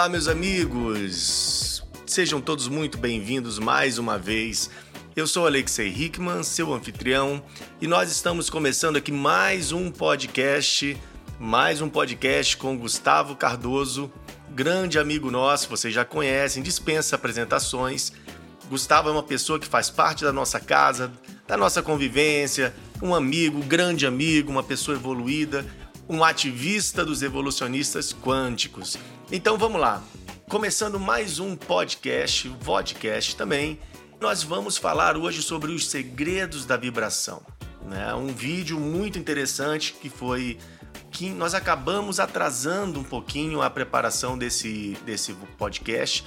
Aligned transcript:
Olá, 0.00 0.08
meus 0.08 0.28
amigos! 0.28 1.84
Sejam 2.06 2.40
todos 2.40 2.68
muito 2.68 2.96
bem-vindos 2.96 3.58
mais 3.58 3.98
uma 3.98 4.16
vez. 4.16 4.70
Eu 5.14 5.26
sou 5.26 5.46
Alexei 5.46 5.88
Hickman, 5.88 6.42
seu 6.42 6.72
anfitrião, 6.72 7.44
e 7.82 7.86
nós 7.86 8.10
estamos 8.10 8.48
começando 8.48 8.96
aqui 8.96 9.12
mais 9.12 9.72
um 9.72 9.90
podcast, 9.90 10.96
mais 11.38 11.82
um 11.82 11.88
podcast 11.90 12.56
com 12.56 12.78
Gustavo 12.78 13.36
Cardoso, 13.36 14.10
grande 14.48 14.98
amigo 14.98 15.30
nosso, 15.30 15.68
vocês 15.68 15.92
já 15.92 16.02
conhecem, 16.02 16.62
dispensa 16.62 17.16
apresentações. 17.16 18.10
Gustavo 18.70 19.10
é 19.10 19.12
uma 19.12 19.22
pessoa 19.22 19.60
que 19.60 19.66
faz 19.66 19.90
parte 19.90 20.24
da 20.24 20.32
nossa 20.32 20.58
casa, 20.58 21.12
da 21.46 21.58
nossa 21.58 21.82
convivência, 21.82 22.74
um 23.02 23.14
amigo, 23.14 23.62
grande 23.64 24.06
amigo, 24.06 24.50
uma 24.50 24.62
pessoa 24.62 24.96
evoluída, 24.96 25.62
um 26.08 26.24
ativista 26.24 27.04
dos 27.04 27.20
evolucionistas 27.20 28.14
quânticos. 28.14 28.96
Então 29.32 29.56
vamos 29.56 29.80
lá. 29.80 30.02
Começando 30.48 30.98
mais 30.98 31.38
um 31.38 31.54
podcast, 31.54 32.48
vodcast 32.60 33.36
também, 33.36 33.78
nós 34.20 34.42
vamos 34.42 34.76
falar 34.76 35.16
hoje 35.16 35.40
sobre 35.40 35.70
os 35.70 35.86
segredos 35.86 36.66
da 36.66 36.76
vibração. 36.76 37.40
Né? 37.82 38.12
Um 38.12 38.26
vídeo 38.26 38.80
muito 38.80 39.20
interessante 39.20 39.92
que 39.92 40.10
foi 40.10 40.58
que 41.12 41.30
nós 41.30 41.54
acabamos 41.54 42.18
atrasando 42.18 42.98
um 42.98 43.04
pouquinho 43.04 43.62
a 43.62 43.70
preparação 43.70 44.36
desse, 44.36 44.98
desse 45.06 45.32
podcast 45.56 46.24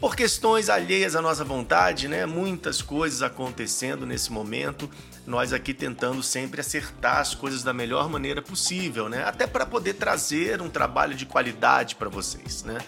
por 0.00 0.14
questões 0.14 0.68
alheias 0.68 1.16
à 1.16 1.22
nossa 1.22 1.44
vontade, 1.44 2.06
né? 2.06 2.24
Muitas 2.24 2.80
coisas 2.80 3.22
acontecendo 3.22 4.06
nesse 4.06 4.30
momento, 4.30 4.88
nós 5.26 5.52
aqui 5.52 5.74
tentando 5.74 6.22
sempre 6.22 6.60
acertar 6.60 7.18
as 7.18 7.34
coisas 7.34 7.62
da 7.62 7.72
melhor 7.72 8.08
maneira 8.08 8.40
possível, 8.40 9.08
né? 9.08 9.24
Até 9.24 9.46
para 9.46 9.66
poder 9.66 9.94
trazer 9.94 10.62
um 10.62 10.70
trabalho 10.70 11.14
de 11.14 11.26
qualidade 11.26 11.96
para 11.96 12.08
vocês, 12.08 12.62
né? 12.62 12.78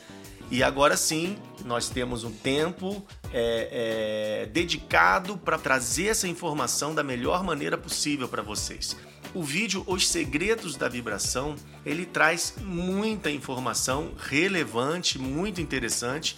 E 0.51 0.63
agora 0.65 0.97
sim, 0.97 1.37
nós 1.65 1.89
temos 1.89 2.25
um 2.25 2.33
tempo 2.33 3.05
é, 3.33 4.43
é, 4.43 4.47
dedicado 4.47 5.37
para 5.37 5.57
trazer 5.57 6.09
essa 6.09 6.27
informação 6.27 6.93
da 6.93 7.05
melhor 7.05 7.45
maneira 7.45 7.79
possível 7.79 8.29
para 8.29 8.43
vocês. 8.43 8.97
O 9.33 9.45
vídeo 9.45 9.85
Os 9.87 10.09
Segredos 10.09 10.75
da 10.77 10.89
Vibração, 10.89 11.55
ele 11.87 12.05
traz 12.05 12.55
muita 12.61 13.31
informação 13.31 14.11
relevante, 14.19 15.21
muito 15.21 15.61
interessante 15.61 16.37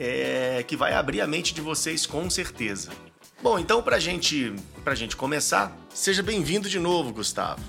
é, 0.00 0.64
que 0.66 0.76
vai 0.76 0.94
abrir 0.94 1.20
a 1.20 1.26
mente 1.26 1.52
de 1.52 1.60
vocês 1.60 2.06
com 2.06 2.30
certeza. 2.30 2.88
Bom, 3.42 3.58
então 3.58 3.82
para 3.82 3.98
gente, 3.98 4.54
a 4.86 4.94
gente 4.94 5.14
começar, 5.14 5.76
seja 5.92 6.22
bem-vindo 6.22 6.70
de 6.70 6.78
novo, 6.78 7.12
Gustavo. 7.12 7.62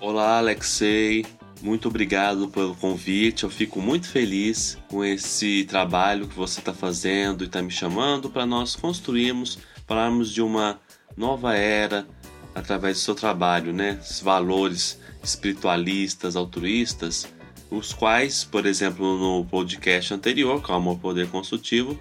Olá, 0.00 0.38
Alexei. 0.38 1.26
Muito 1.60 1.88
obrigado 1.88 2.48
pelo 2.48 2.76
convite. 2.76 3.42
Eu 3.42 3.50
fico 3.50 3.80
muito 3.80 4.08
feliz 4.08 4.78
com 4.88 5.04
esse 5.04 5.64
trabalho 5.64 6.28
que 6.28 6.36
você 6.36 6.60
está 6.60 6.72
fazendo 6.72 7.42
e 7.42 7.46
está 7.46 7.60
me 7.60 7.70
chamando 7.70 8.30
para 8.30 8.46
nós 8.46 8.76
construirmos, 8.76 9.58
falarmos 9.86 10.32
de 10.32 10.42
uma 10.42 10.78
nova 11.16 11.56
era 11.56 12.06
através 12.54 12.98
do 12.98 13.00
seu 13.00 13.14
trabalho, 13.14 13.72
né? 13.72 13.98
Os 14.00 14.20
valores 14.20 15.00
espiritualistas, 15.22 16.36
altruístas 16.36 17.26
os 17.70 17.92
quais, 17.92 18.44
por 18.44 18.66
exemplo, 18.66 19.18
no 19.18 19.44
podcast 19.44 20.14
anterior, 20.14 20.62
Calma 20.62 20.90
ao 20.90 20.96
Poder 20.96 21.28
Consultivo, 21.28 21.98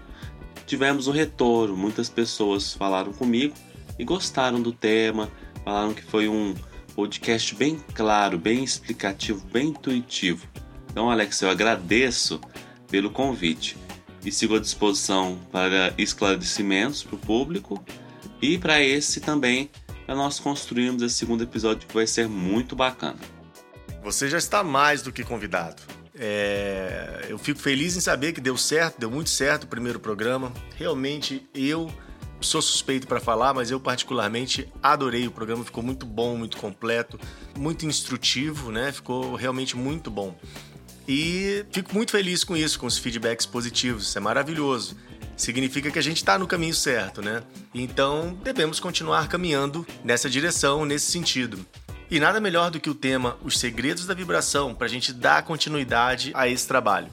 tivemos 0.66 1.08
um 1.08 1.12
retorno. 1.12 1.76
Muitas 1.76 2.10
pessoas 2.10 2.74
falaram 2.74 3.12
comigo 3.14 3.54
e 3.98 4.04
gostaram 4.04 4.62
do 4.62 4.72
tema, 4.72 5.30
falaram 5.64 5.94
que 5.94 6.04
foi 6.04 6.28
um 6.28 6.54
podcast 6.96 7.56
bem 7.56 7.80
claro, 7.94 8.38
bem 8.38 8.64
explicativo, 8.64 9.46
bem 9.52 9.68
intuitivo. 9.70 10.48
Então, 10.90 11.10
Alex, 11.10 11.42
eu 11.42 11.50
agradeço 11.50 12.40
pelo 12.90 13.10
convite 13.10 13.76
e 14.24 14.32
sigo 14.32 14.56
à 14.56 14.60
disposição 14.60 15.38
para 15.52 15.94
esclarecimentos 15.98 17.04
para 17.04 17.16
o 17.16 17.20
público 17.20 17.84
e 18.42 18.58
para 18.58 18.82
esse 18.82 19.20
também, 19.20 19.70
para 20.06 20.16
nós 20.16 20.40
construirmos 20.40 21.02
esse 21.02 21.16
segundo 21.16 21.44
episódio 21.44 21.88
que 21.88 21.94
vai 21.94 22.08
ser 22.08 22.28
muito 22.30 22.76
bacana. 22.76 23.35
Você 24.06 24.30
já 24.30 24.38
está 24.38 24.64
mais 24.64 25.02
do 25.02 25.12
que 25.12 25.24
convidado. 25.24 25.82
É, 26.14 27.26
eu 27.28 27.40
fico 27.40 27.60
feliz 27.60 27.98
em 27.98 28.00
saber 28.00 28.34
que 28.34 28.40
deu 28.40 28.56
certo, 28.56 29.00
deu 29.00 29.10
muito 29.10 29.32
certo 29.32 29.64
o 29.64 29.68
primeiro 29.68 30.00
programa. 30.00 30.54
Realmente 30.78 31.44
eu 31.56 31.92
sou 32.40 32.62
suspeito 32.62 33.08
para 33.08 33.20
falar, 33.20 33.52
mas 33.56 33.72
eu 33.72 33.80
particularmente 33.80 34.72
adorei 34.82 35.26
o 35.26 35.32
programa, 35.32 35.66
ficou 35.66 35.84
muito 35.84 36.06
bom, 36.06 36.38
muito 36.38 36.58
completo, 36.58 37.20
muito 37.58 37.88
instrutivo, 37.88 38.72
né? 38.72 38.92
Ficou 38.92 39.34
realmente 39.34 39.76
muito 39.76 40.12
bom. 40.12 40.38
E 41.08 41.66
fico 41.72 41.92
muito 41.92 42.12
feliz 42.12 42.44
com 42.44 42.56
isso, 42.56 42.78
com 42.80 42.86
os 42.86 43.00
feedbacks 43.00 43.48
positivos, 43.48 44.10
isso 44.10 44.18
é 44.20 44.22
maravilhoso. 44.22 44.96
Significa 45.36 45.90
que 45.90 45.98
a 45.98 46.04
gente 46.04 46.18
está 46.18 46.38
no 46.38 46.46
caminho 46.46 46.76
certo, 46.76 47.24
né? 47.24 47.42
Então 47.74 48.38
devemos 48.44 48.80
continuar 48.80 49.28
caminhando 49.28 49.86
nessa 50.04 50.30
direção, 50.30 50.86
nesse 50.86 51.12
sentido. 51.12 51.66
E 52.10 52.20
nada 52.20 52.40
melhor 52.40 52.70
do 52.70 52.80
que 52.80 52.90
o 52.90 52.94
tema 52.94 53.36
Os 53.44 53.60
Segredos 53.60 54.06
da 54.06 54.14
Vibração 54.14 54.76
para 54.76 54.86
a 54.86 54.90
gente 54.90 55.12
dar 55.12 55.44
continuidade 55.44 56.32
a 56.36 56.48
esse 56.48 56.68
trabalho. 56.68 57.08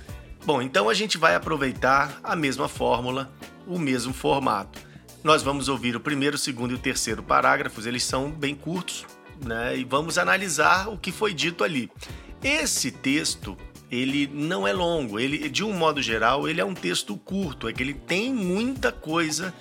Bom, 0.45 0.61
então 0.61 0.89
a 0.89 0.95
gente 0.95 1.17
vai 1.17 1.35
aproveitar 1.35 2.21
a 2.23 2.37
mesma 2.37 2.69
fórmula, 2.69 3.33
o 3.67 3.79
mesmo 3.79 4.13
formato. 4.13 4.79
Nós 5.25 5.43
vamos 5.43 5.69
ouvir 5.69 5.97
o 5.97 6.01
primeiro, 6.01 6.37
o 6.37 6.39
segundo 6.39 6.73
e 6.73 6.75
o 6.75 6.79
terceiro 6.79 7.23
parágrafos, 7.23 7.87
eles 7.87 8.05
são 8.05 8.31
bem 8.31 8.55
curtos, 8.55 9.07
né? 9.43 9.79
E 9.79 9.85
vamos 9.85 10.19
analisar 10.19 10.89
o 10.89 10.99
que 10.99 11.11
foi 11.11 11.33
dito 11.33 11.65
ali. 11.65 11.91
Esse 12.43 12.91
texto, 12.91 13.57
ele 13.91 14.27
não 14.27 14.69
é 14.69 14.75
longo, 14.75 15.19
ele 15.19 15.49
de 15.49 15.65
um 15.65 15.73
modo 15.73 16.03
geral, 16.03 16.47
ele 16.47 16.61
é 16.61 16.65
um 16.65 16.75
texto 16.75 17.17
curto, 17.17 17.67
é 17.67 17.73
que 17.73 17.83
ele 17.83 17.95
tem 17.95 18.35
muita 18.35 18.93
coisa, 18.93 19.55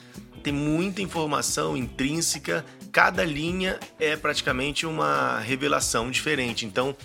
tem 0.44 0.52
muita 0.52 1.02
informação 1.02 1.78
intrínseca 1.78 2.66
cada 2.92 3.24
linha 3.24 3.80
é 4.00 4.16
praticamente 4.16 4.86
uma 4.86 5.40
revelação 5.40 6.12
diferente. 6.12 6.66
Então 6.66 6.96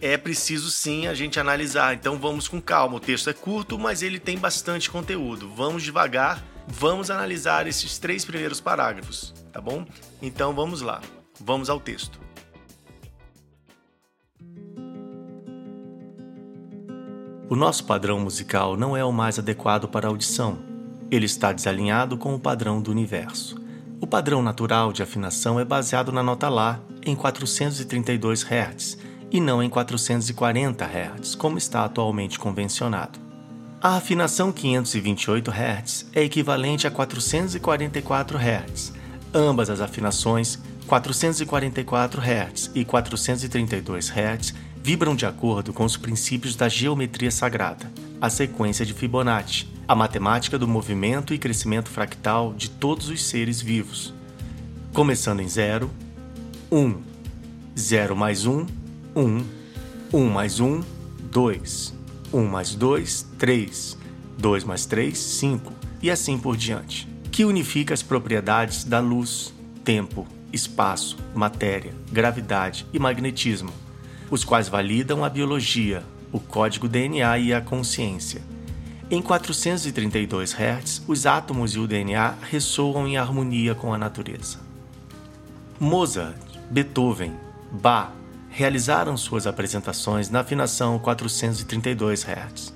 é 0.00 0.16
preciso 0.16 0.70
sim 0.70 1.06
a 1.06 1.14
gente 1.14 1.38
analisar. 1.38 1.94
Então 1.94 2.18
vamos 2.18 2.48
com 2.48 2.60
calma. 2.60 2.96
O 2.96 3.00
texto 3.00 3.30
é 3.30 3.32
curto, 3.32 3.78
mas 3.78 4.02
ele 4.02 4.18
tem 4.18 4.36
bastante 4.36 4.90
conteúdo. 4.90 5.48
Vamos 5.54 5.82
devagar, 5.82 6.44
vamos 6.66 7.10
analisar 7.10 7.66
esses 7.66 7.98
três 7.98 8.24
primeiros 8.24 8.60
parágrafos, 8.60 9.32
tá 9.52 9.60
bom? 9.60 9.86
Então 10.20 10.52
vamos 10.54 10.80
lá. 10.80 11.00
Vamos 11.40 11.70
ao 11.70 11.78
texto. 11.78 12.18
O 17.48 17.54
nosso 17.54 17.84
padrão 17.84 18.18
musical 18.18 18.76
não 18.76 18.96
é 18.96 19.04
o 19.04 19.12
mais 19.12 19.38
adequado 19.38 19.86
para 19.86 20.08
a 20.08 20.10
audição. 20.10 20.58
Ele 21.08 21.26
está 21.26 21.52
desalinhado 21.52 22.18
com 22.18 22.34
o 22.34 22.40
padrão 22.40 22.82
do 22.82 22.90
universo. 22.90 23.65
O 24.06 24.08
padrão 24.08 24.40
natural 24.40 24.92
de 24.92 25.02
afinação 25.02 25.58
é 25.58 25.64
baseado 25.64 26.12
na 26.12 26.22
nota 26.22 26.48
Lá 26.48 26.78
em 27.04 27.16
432 27.16 28.44
Hz 28.44 28.98
e 29.32 29.40
não 29.40 29.60
em 29.60 29.68
440 29.68 30.84
Hz, 30.84 31.34
como 31.34 31.58
está 31.58 31.84
atualmente 31.84 32.38
convencionado. 32.38 33.18
A 33.82 33.96
afinação 33.96 34.52
528 34.52 35.50
Hz 35.50 36.06
é 36.14 36.22
equivalente 36.22 36.86
a 36.86 36.90
444 36.92 38.38
Hz. 38.38 38.92
Ambas 39.34 39.70
as 39.70 39.80
afinações, 39.80 40.56
444 40.86 42.22
Hz 42.22 42.70
e 42.76 42.84
432 42.84 44.08
Hz, 44.08 44.54
vibram 44.76 45.16
de 45.16 45.26
acordo 45.26 45.72
com 45.72 45.84
os 45.84 45.96
princípios 45.96 46.54
da 46.54 46.68
geometria 46.68 47.32
sagrada, 47.32 47.90
a 48.20 48.30
sequência 48.30 48.86
de 48.86 48.94
Fibonacci, 48.94 49.66
a 49.88 49.94
matemática 49.94 50.58
do 50.58 50.66
movimento 50.66 51.32
e 51.32 51.38
crescimento 51.38 51.88
fractal 51.88 52.52
de 52.54 52.68
todos 52.68 53.08
os 53.08 53.24
seres 53.24 53.60
vivos. 53.60 54.12
Começando 54.92 55.40
em 55.40 55.48
0, 55.48 55.88
1, 56.72 57.02
0 57.78 58.16
mais 58.16 58.46
1, 58.46 58.66
1, 59.14 59.44
1 60.12 60.28
mais 60.28 60.58
1, 60.58 60.82
2, 61.30 61.94
1 62.32 62.44
mais 62.46 62.74
2, 62.74 63.26
3, 63.38 63.98
2 64.36 64.64
mais 64.64 64.86
3, 64.86 65.16
5 65.16 65.72
e 66.02 66.10
assim 66.10 66.36
por 66.36 66.56
diante, 66.56 67.08
que 67.30 67.44
unifica 67.44 67.94
as 67.94 68.02
propriedades 68.02 68.82
da 68.82 68.98
luz, 68.98 69.54
tempo, 69.84 70.26
espaço, 70.52 71.16
matéria, 71.32 71.94
gravidade 72.10 72.84
e 72.92 72.98
magnetismo, 72.98 73.70
os 74.30 74.42
quais 74.42 74.68
validam 74.68 75.24
a 75.24 75.28
biologia, 75.28 76.02
o 76.32 76.40
código 76.40 76.88
DNA 76.88 77.38
e 77.38 77.54
a 77.54 77.60
consciência 77.60 78.55
em 79.08 79.22
432 79.22 80.52
Hz, 80.52 81.02
os 81.06 81.26
átomos 81.26 81.74
e 81.74 81.78
o 81.78 81.86
DNA 81.86 82.34
ressoam 82.42 83.06
em 83.06 83.16
harmonia 83.16 83.74
com 83.74 83.94
a 83.94 83.98
natureza. 83.98 84.58
Mozart, 85.78 86.36
Beethoven, 86.70 87.32
Bach 87.70 88.10
realizaram 88.50 89.16
suas 89.16 89.46
apresentações 89.46 90.28
na 90.28 90.40
afinação 90.40 90.98
432 90.98 92.24
Hz. 92.24 92.74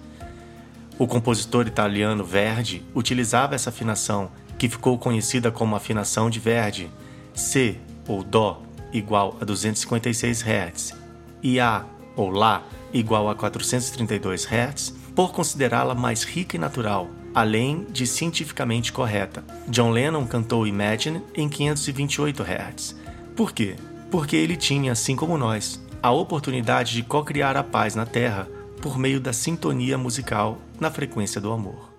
O 0.98 1.06
compositor 1.06 1.66
italiano 1.66 2.22
Verdi 2.22 2.84
utilizava 2.94 3.54
essa 3.54 3.70
afinação, 3.70 4.30
que 4.58 4.68
ficou 4.68 4.98
conhecida 4.98 5.50
como 5.50 5.74
afinação 5.74 6.30
de 6.30 6.38
Verdi, 6.38 6.90
C 7.34 7.76
ou 8.06 8.22
Dó 8.22 8.62
igual 8.92 9.36
a 9.40 9.44
256 9.44 10.42
Hz 10.42 10.94
e 11.42 11.58
A 11.58 11.84
ou 12.14 12.28
Lá 12.30 12.62
igual 12.92 13.28
a 13.28 13.34
432 13.34 14.44
Hz 14.44 14.99
por 15.20 15.32
considerá-la 15.32 15.94
mais 15.94 16.24
rica 16.24 16.56
e 16.56 16.58
natural, 16.58 17.10
além 17.34 17.84
de 17.90 18.06
cientificamente 18.06 18.90
correta. 18.90 19.44
John 19.68 19.90
Lennon 19.90 20.26
cantou 20.26 20.66
Imagine 20.66 21.20
em 21.34 21.46
528 21.46 22.42
Hz. 22.42 22.96
Por 23.36 23.52
quê? 23.52 23.76
Porque 24.10 24.34
ele 24.34 24.56
tinha, 24.56 24.92
assim 24.92 25.14
como 25.14 25.36
nós, 25.36 25.78
a 26.02 26.10
oportunidade 26.10 26.94
de 26.94 27.02
co-criar 27.02 27.54
a 27.54 27.62
paz 27.62 27.94
na 27.94 28.06
Terra 28.06 28.48
por 28.80 28.96
meio 28.96 29.20
da 29.20 29.30
sintonia 29.30 29.98
musical 29.98 30.58
na 30.80 30.90
frequência 30.90 31.38
do 31.38 31.52
amor. 31.52 31.92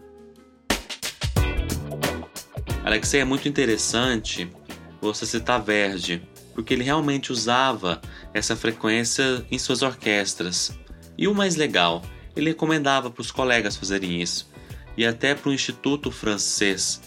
Alexei, 2.84 3.22
é 3.22 3.24
muito 3.24 3.48
interessante 3.48 4.52
você 5.00 5.28
citar 5.28 5.62
Verdi, 5.62 6.28
porque 6.56 6.74
ele 6.74 6.84
realmente 6.84 7.32
usava 7.32 8.02
essa 8.34 8.56
frequência 8.56 9.46
em 9.52 9.60
suas 9.60 9.84
orquestras. 9.84 10.76
E 11.16 11.28
o 11.28 11.36
mais 11.36 11.56
legal, 11.56 12.02
ele 12.36 12.50
recomendava 12.50 13.10
para 13.10 13.22
os 13.22 13.32
colegas 13.32 13.76
fazerem 13.76 14.22
isso, 14.22 14.50
e 14.98 15.06
até 15.06 15.34
para 15.34 15.50
o 15.50 15.54
Instituto 15.54 16.12
Francês 16.12 17.02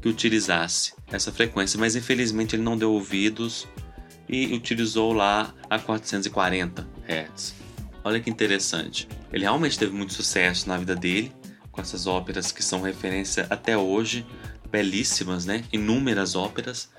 que 0.00 0.08
utilizasse 0.08 0.94
essa 1.10 1.30
frequência, 1.30 1.78
mas 1.78 1.94
infelizmente 1.94 2.56
ele 2.56 2.62
não 2.62 2.76
deu 2.76 2.92
ouvidos 2.92 3.68
e 4.28 4.52
utilizou 4.54 5.12
lá 5.12 5.54
a 5.70 5.78
440 5.78 6.86
Hz. 7.06 7.54
Olha 8.04 8.18
que 8.18 8.30
interessante. 8.30 9.08
Ele 9.32 9.44
realmente 9.44 9.78
teve 9.78 9.92
muito 9.92 10.12
sucesso 10.12 10.68
na 10.68 10.76
vida 10.76 10.96
dele, 10.96 11.32
com 11.70 11.80
essas 11.80 12.06
óperas 12.06 12.50
que 12.50 12.62
são 12.62 12.82
referência 12.82 13.46
até 13.48 13.76
hoje, 13.76 14.26
belíssimas, 14.70 15.46
né? 15.46 15.64
Inúmeras 15.72 16.34
óperas. 16.34 16.90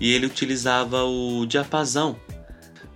E 0.00 0.12
ele 0.12 0.26
utilizava 0.26 1.02
o 1.04 1.44
diapasão 1.46 2.16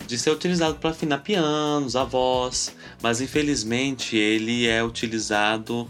de 0.09 0.19
ser 0.19 0.31
utilizado 0.31 0.77
para 0.77 0.91
afinar 0.91 1.19
pianos, 1.19 1.95
a 1.95 2.03
voz, 2.03 2.75
mas 3.03 3.21
infelizmente 3.21 4.17
ele 4.17 4.67
é 4.67 4.83
utilizado 4.83 5.87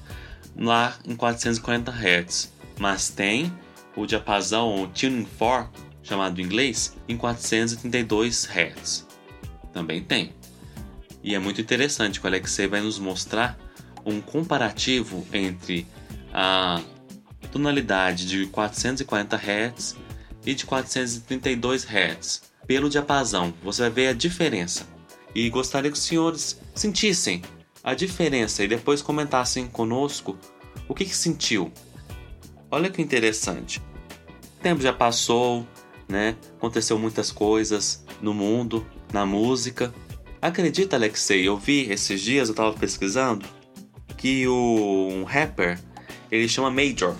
lá 0.57 0.99
em 1.07 1.15
440 1.15 1.93
Hz. 1.93 2.53
Mas 2.81 3.09
tem 3.09 3.53
o 3.95 4.05
diapasão, 4.07 4.83
o 4.83 4.89
tuning 4.89 5.25
fork, 5.25 5.71
chamado 6.03 6.41
em 6.41 6.45
inglês, 6.45 6.97
em 7.09 7.17
432 7.17 8.49
Hz. 8.49 9.07
Também 9.73 10.03
tem. 10.03 10.33
E 11.23 11.37
é 11.37 11.39
muito 11.39 11.61
interessante 11.61 12.19
que 12.19 12.27
o 12.27 12.29
Alexei 12.29 12.67
vai 12.67 12.81
nos 12.81 12.99
mostrar 12.99 13.57
um 14.05 14.21
comparativo 14.21 15.25
entre 15.33 15.87
a 16.35 16.83
tonalidade 17.53 18.27
de 18.27 18.47
440 18.47 19.37
Hz 19.37 19.97
e 20.45 20.55
de 20.57 20.67
432 20.67 21.85
Hz 21.85 22.48
pelo 22.67 22.91
diapasão. 22.91 23.53
Você 23.63 23.83
vai 23.83 23.91
ver 23.91 24.07
a 24.09 24.13
diferença. 24.13 24.87
E 25.35 25.49
gostaria 25.51 25.91
que 25.91 25.97
os 25.97 26.05
senhores 26.05 26.61
sentissem 26.75 27.43
a 27.83 27.95
diferença 27.95 28.65
e 28.65 28.69
depois 28.69 29.03
comentassem 29.03 29.67
conosco 29.67 30.37
o 30.89 30.95
que, 30.95 31.05
que 31.05 31.15
sentiu. 31.15 31.73
Olha 32.71 32.91
que 32.91 33.01
interessante. 33.01 33.81
O 34.59 34.63
tempo 34.63 34.83
já 34.83 34.93
passou, 34.93 35.67
né? 36.09 36.37
Aconteceu 36.57 36.99
muitas 36.99 37.31
coisas 37.31 38.05
no 38.21 38.35
mundo, 38.35 38.87
na 39.13 39.25
música. 39.25 39.95
Acredita, 40.41 40.97
Alexei, 40.97 41.47
eu 41.47 41.57
vi 41.57 41.91
esses 41.91 42.21
dias, 42.21 42.49
eu 42.49 42.53
estava 42.53 42.73
pesquisando, 42.73 43.47
que 44.17 44.47
o 44.47 45.09
um 45.13 45.25
rapper, 45.25 45.79
ele 46.31 46.49
chama 46.49 46.71
Major. 46.71 47.15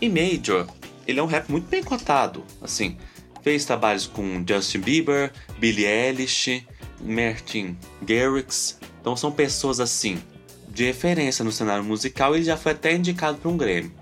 E 0.00 0.08
Major, 0.08 0.66
ele 1.06 1.20
é 1.20 1.22
um 1.22 1.26
rap 1.26 1.48
muito 1.50 1.68
bem 1.68 1.82
cotado, 1.82 2.42
assim. 2.60 2.96
Fez 3.44 3.64
trabalhos 3.64 4.06
com 4.06 4.44
Justin 4.48 4.80
Bieber, 4.80 5.30
Billie 5.58 5.84
Eilish, 5.84 6.66
Martin 7.00 7.76
Garrix. 8.02 8.80
Então 9.00 9.14
são 9.14 9.30
pessoas 9.30 9.78
assim, 9.78 10.20
de 10.68 10.84
referência 10.84 11.44
no 11.44 11.52
cenário 11.52 11.84
musical 11.84 12.34
ele 12.34 12.44
já 12.44 12.56
foi 12.56 12.72
até 12.72 12.94
indicado 12.94 13.38
para 13.38 13.50
um 13.50 13.56
Grammy. 13.56 13.92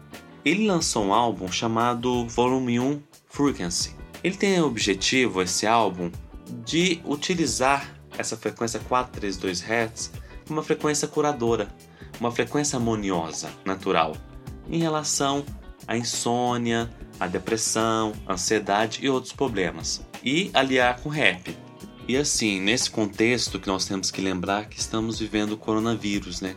Ele 0.44 0.66
lançou 0.66 1.04
um 1.04 1.12
álbum 1.12 1.50
chamado 1.50 2.26
Volume 2.28 2.80
1 2.80 3.02
Frequency. 3.28 3.94
Ele 4.24 4.36
tem 4.36 4.60
o 4.60 4.66
objetivo, 4.66 5.42
esse 5.42 5.66
álbum, 5.66 6.10
de 6.64 7.00
utilizar 7.04 7.92
essa 8.16 8.36
frequência 8.36 8.80
432 8.80 9.60
Hz 9.62 10.12
como 10.46 10.58
uma 10.58 10.62
frequência 10.62 11.08
curadora, 11.08 11.68
uma 12.20 12.30
frequência 12.30 12.76
harmoniosa, 12.76 13.50
natural, 13.64 14.16
em 14.68 14.78
relação 14.78 15.44
à 15.86 15.96
insônia, 15.96 16.90
à 17.22 17.26
depressão, 17.26 18.12
ansiedade 18.28 19.00
e 19.02 19.08
outros 19.08 19.32
problemas, 19.32 20.04
e 20.24 20.50
aliar 20.52 21.00
com 21.00 21.08
rap. 21.08 21.56
E 22.08 22.16
assim, 22.16 22.60
nesse 22.60 22.90
contexto 22.90 23.60
que 23.60 23.68
nós 23.68 23.86
temos 23.86 24.10
que 24.10 24.20
lembrar 24.20 24.68
que 24.68 24.78
estamos 24.78 25.18
vivendo 25.18 25.52
o 25.52 25.56
coronavírus, 25.56 26.40
né? 26.40 26.56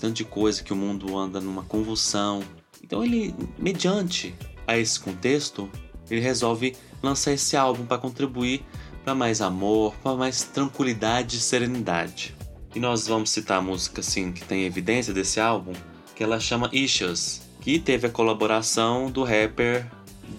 Tanto 0.00 0.14
de 0.14 0.24
coisa 0.24 0.62
que 0.62 0.72
o 0.72 0.76
mundo 0.76 1.16
anda 1.16 1.40
numa 1.40 1.62
convulsão. 1.62 2.42
Então 2.82 3.02
ele, 3.02 3.34
mediante 3.58 4.34
a 4.66 4.76
esse 4.76 5.00
contexto, 5.00 5.70
ele 6.10 6.20
resolve 6.20 6.76
lançar 7.02 7.32
esse 7.32 7.56
álbum 7.56 7.86
para 7.86 7.98
contribuir 7.98 8.62
para 9.04 9.14
mais 9.14 9.40
amor, 9.40 9.94
para 10.02 10.16
mais 10.16 10.42
tranquilidade 10.42 11.36
e 11.36 11.40
serenidade. 11.40 12.34
E 12.74 12.80
nós 12.80 13.06
vamos 13.06 13.30
citar 13.30 13.58
a 13.58 13.62
música 13.62 14.00
assim 14.00 14.32
que 14.32 14.44
tem 14.44 14.64
evidência 14.64 15.14
desse 15.14 15.40
álbum, 15.40 15.72
que 16.14 16.22
ela 16.22 16.40
chama 16.40 16.68
Issues, 16.72 17.42
que 17.60 17.78
teve 17.78 18.06
a 18.06 18.10
colaboração 18.10 19.10
do 19.10 19.22
rapper 19.22 19.86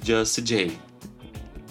Just 0.04 0.42
J. 0.42 0.78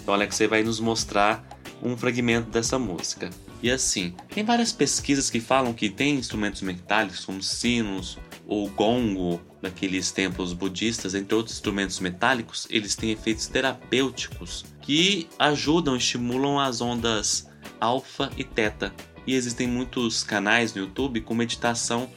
Então 0.01 0.13
Alexei 0.13 0.47
vai 0.47 0.63
nos 0.63 0.79
mostrar 0.79 1.45
um 1.81 1.95
fragmento 1.95 2.49
dessa 2.49 2.79
música. 2.79 3.29
E 3.61 3.71
assim, 3.71 4.13
tem 4.29 4.43
várias 4.43 4.71
pesquisas 4.71 5.29
que 5.29 5.39
falam 5.39 5.73
que 5.73 5.89
tem 5.89 6.15
instrumentos 6.15 6.61
metálicos 6.61 7.25
como 7.25 7.41
sinos 7.41 8.17
ou 8.47 8.69
gongo 8.69 9.41
daqueles 9.61 10.11
templos 10.11 10.53
budistas, 10.53 11.15
entre 11.15 11.35
outros 11.35 11.55
instrumentos 11.55 11.99
metálicos, 11.99 12.67
eles 12.69 12.95
têm 12.95 13.11
efeitos 13.11 13.47
terapêuticos 13.47 14.63
que 14.81 15.27
ajudam, 15.37 15.97
estimulam 15.97 16.59
as 16.59 16.79
ondas 16.79 17.49
alfa 17.79 18.31
e 18.37 18.43
teta. 18.43 18.93
E 19.25 19.33
existem 19.33 19.67
muitos 19.67 20.23
canais 20.23 20.73
no 20.73 20.81
YouTube 20.81 21.21
com 21.21 21.33
meditação 21.33 22.09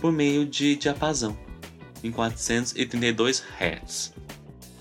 por 0.00 0.10
meio 0.10 0.44
de 0.44 0.74
diapasão 0.74 1.38
em 2.02 2.10
432 2.10 3.42
Hz. 3.60 4.14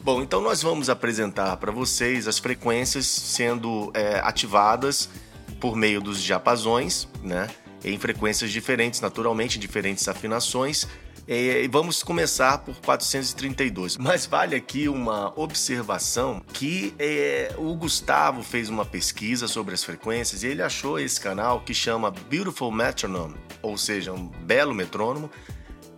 Bom, 0.08 0.22
então 0.22 0.40
nós 0.40 0.62
vamos 0.62 0.90
apresentar 0.90 1.58
para 1.58 1.70
vocês 1.70 2.30
as 2.30 2.40
frequências 2.40 3.06
sendo 3.06 3.92
é, 3.94 4.22
ativadas 4.24 5.10
por 5.60 5.76
meio 5.76 6.00
dos 6.00 6.24
diapasões, 6.24 7.10
né? 7.22 7.50
Em 7.84 8.00
frequências 8.00 8.50
diferentes, 8.50 9.02
naturalmente, 9.02 9.60
diferentes 9.60 10.08
afinações. 10.08 10.88
E 11.28 11.68
vamos 11.70 12.04
começar 12.04 12.60
por 12.60 12.78
432. 12.78 13.98
Mas 13.98 14.26
vale 14.26 14.56
aqui 14.56 14.88
uma 14.88 15.38
observação 15.38 16.42
que 16.54 16.94
é, 16.98 17.54
o 17.58 17.76
Gustavo 17.76 18.44
fez 18.44 18.70
uma 18.70 18.86
pesquisa 18.86 19.46
sobre 19.46 19.74
as 19.74 19.84
frequências 19.84 20.42
e 20.42 20.48
ele 20.48 20.62
achou 20.62 20.98
esse 20.98 21.20
canal 21.20 21.60
que 21.60 21.74
chama 21.74 22.12
Beautiful 22.12 22.72
Metronome, 22.72 23.36
ou 23.62 23.78
seja, 23.78 24.14
um 24.14 24.28
belo 24.28 24.74
metrônomo, 24.74 25.30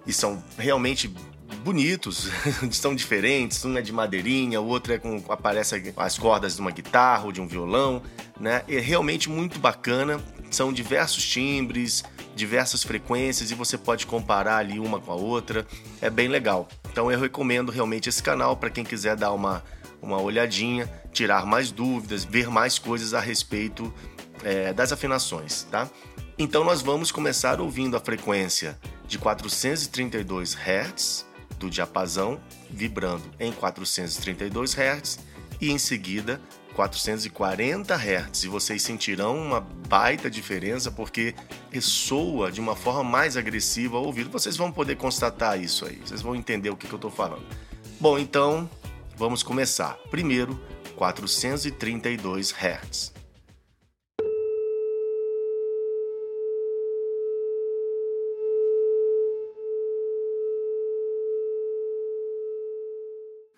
e 0.08 0.12
são 0.12 0.44
realmente 0.58 1.14
bonitos, 1.58 2.30
são 2.72 2.96
diferentes, 2.96 3.64
um 3.66 3.78
é 3.78 3.82
de 3.82 3.92
madeirinha, 3.92 4.62
o 4.62 4.68
outro 4.68 4.94
é 4.94 4.98
com 4.98 5.24
aparece 5.30 5.94
as 5.98 6.18
cordas 6.18 6.56
de 6.56 6.62
uma 6.62 6.72
guitarra 6.72 7.26
ou 7.26 7.32
de 7.32 7.42
um 7.42 7.48
violão, 7.48 8.02
né? 8.40 8.64
É 8.68 8.80
realmente 8.80 9.30
muito 9.30 9.60
bacana, 9.60 10.20
são 10.50 10.72
diversos 10.72 11.28
timbres, 11.28 12.04
diversas 12.36 12.84
frequências 12.84 13.52
e 13.52 13.56
você 13.56 13.78
pode 13.78 14.06
comparar 14.06 14.58
ali 14.58 14.80
uma 14.80 15.00
com 15.00 15.12
a 15.12 15.16
outra, 15.16 15.66
é 16.02 16.10
bem 16.10 16.28
legal. 16.28 16.68
Então 16.92 17.12
eu 17.12 17.20
recomendo 17.20 17.72
realmente 17.72 18.10
esse 18.10 18.22
canal 18.24 18.56
para 18.56 18.70
quem 18.70 18.84
quiser 18.84 19.16
dar 19.16 19.32
uma 19.32 19.64
uma 20.02 20.22
olhadinha, 20.22 20.90
tirar 21.12 21.46
mais 21.46 21.72
dúvidas, 21.72 22.24
ver 22.24 22.50
mais 22.50 22.80
coisas 22.80 23.14
a 23.14 23.20
respeito 23.20 23.94
é, 24.44 24.72
das 24.72 24.94
afinações, 24.94 25.64
tá? 25.64 25.90
Então 26.38 26.64
nós 26.64 26.82
vamos 26.82 27.12
começar 27.12 27.60
ouvindo 27.60 27.98
a 27.98 28.00
frequência 28.00 28.80
de 29.06 29.18
432 29.18 30.56
Hz 30.56 31.29
do 31.60 31.70
diapasão 31.70 32.40
vibrando 32.70 33.24
em 33.40 33.52
432 33.52 34.74
Hz 34.74 35.20
e 35.62 35.70
em 35.70 35.78
seguida 35.78 36.42
440 36.74 37.94
Hz. 37.94 38.44
E 38.44 38.48
vocês 38.48 38.82
sentirão 38.82 39.38
uma 39.38 39.60
baita 39.60 40.30
diferença 40.30 40.90
porque 40.90 41.36
ressoa 41.70 42.52
de 42.52 42.62
uma 42.62 42.76
forma 42.76 43.04
mais 43.04 43.36
agressiva 43.36 43.98
ao 43.98 44.06
ouvido. 44.06 44.30
Vocês 44.30 44.56
vão 44.56 44.72
poder 44.72 44.96
constatar 44.96 45.62
isso 45.62 45.86
aí, 45.86 46.02
vocês 46.04 46.22
vão 46.22 46.36
entender 46.36 46.70
o 46.70 46.78
que, 46.78 46.88
que 46.88 46.94
eu 46.94 46.98
estou 46.98 47.12
falando. 47.12 47.46
Bom, 48.00 48.18
então 48.18 48.70
vamos 49.18 49.44
começar. 49.44 49.98
Primeiro, 50.10 50.58
432 50.96 52.54
Hz. 52.54 53.19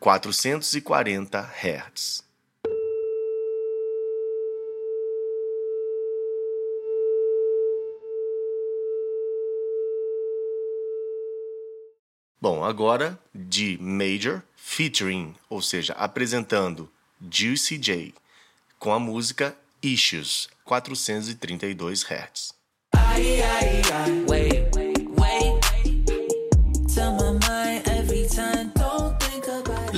440 0.02 1.40
Hz. 1.62 2.24
Bom, 12.42 12.64
agora 12.64 13.20
D 13.32 13.78
Major 13.80 14.42
featuring, 14.56 15.36
ou 15.48 15.62
seja, 15.62 15.94
apresentando 15.94 16.92
Juicy 17.30 17.78
J 17.78 18.16
com 18.80 18.92
a 18.92 18.98
música 18.98 19.56
Issues, 19.84 20.50
432 20.66 22.04
Hz. 22.04 22.56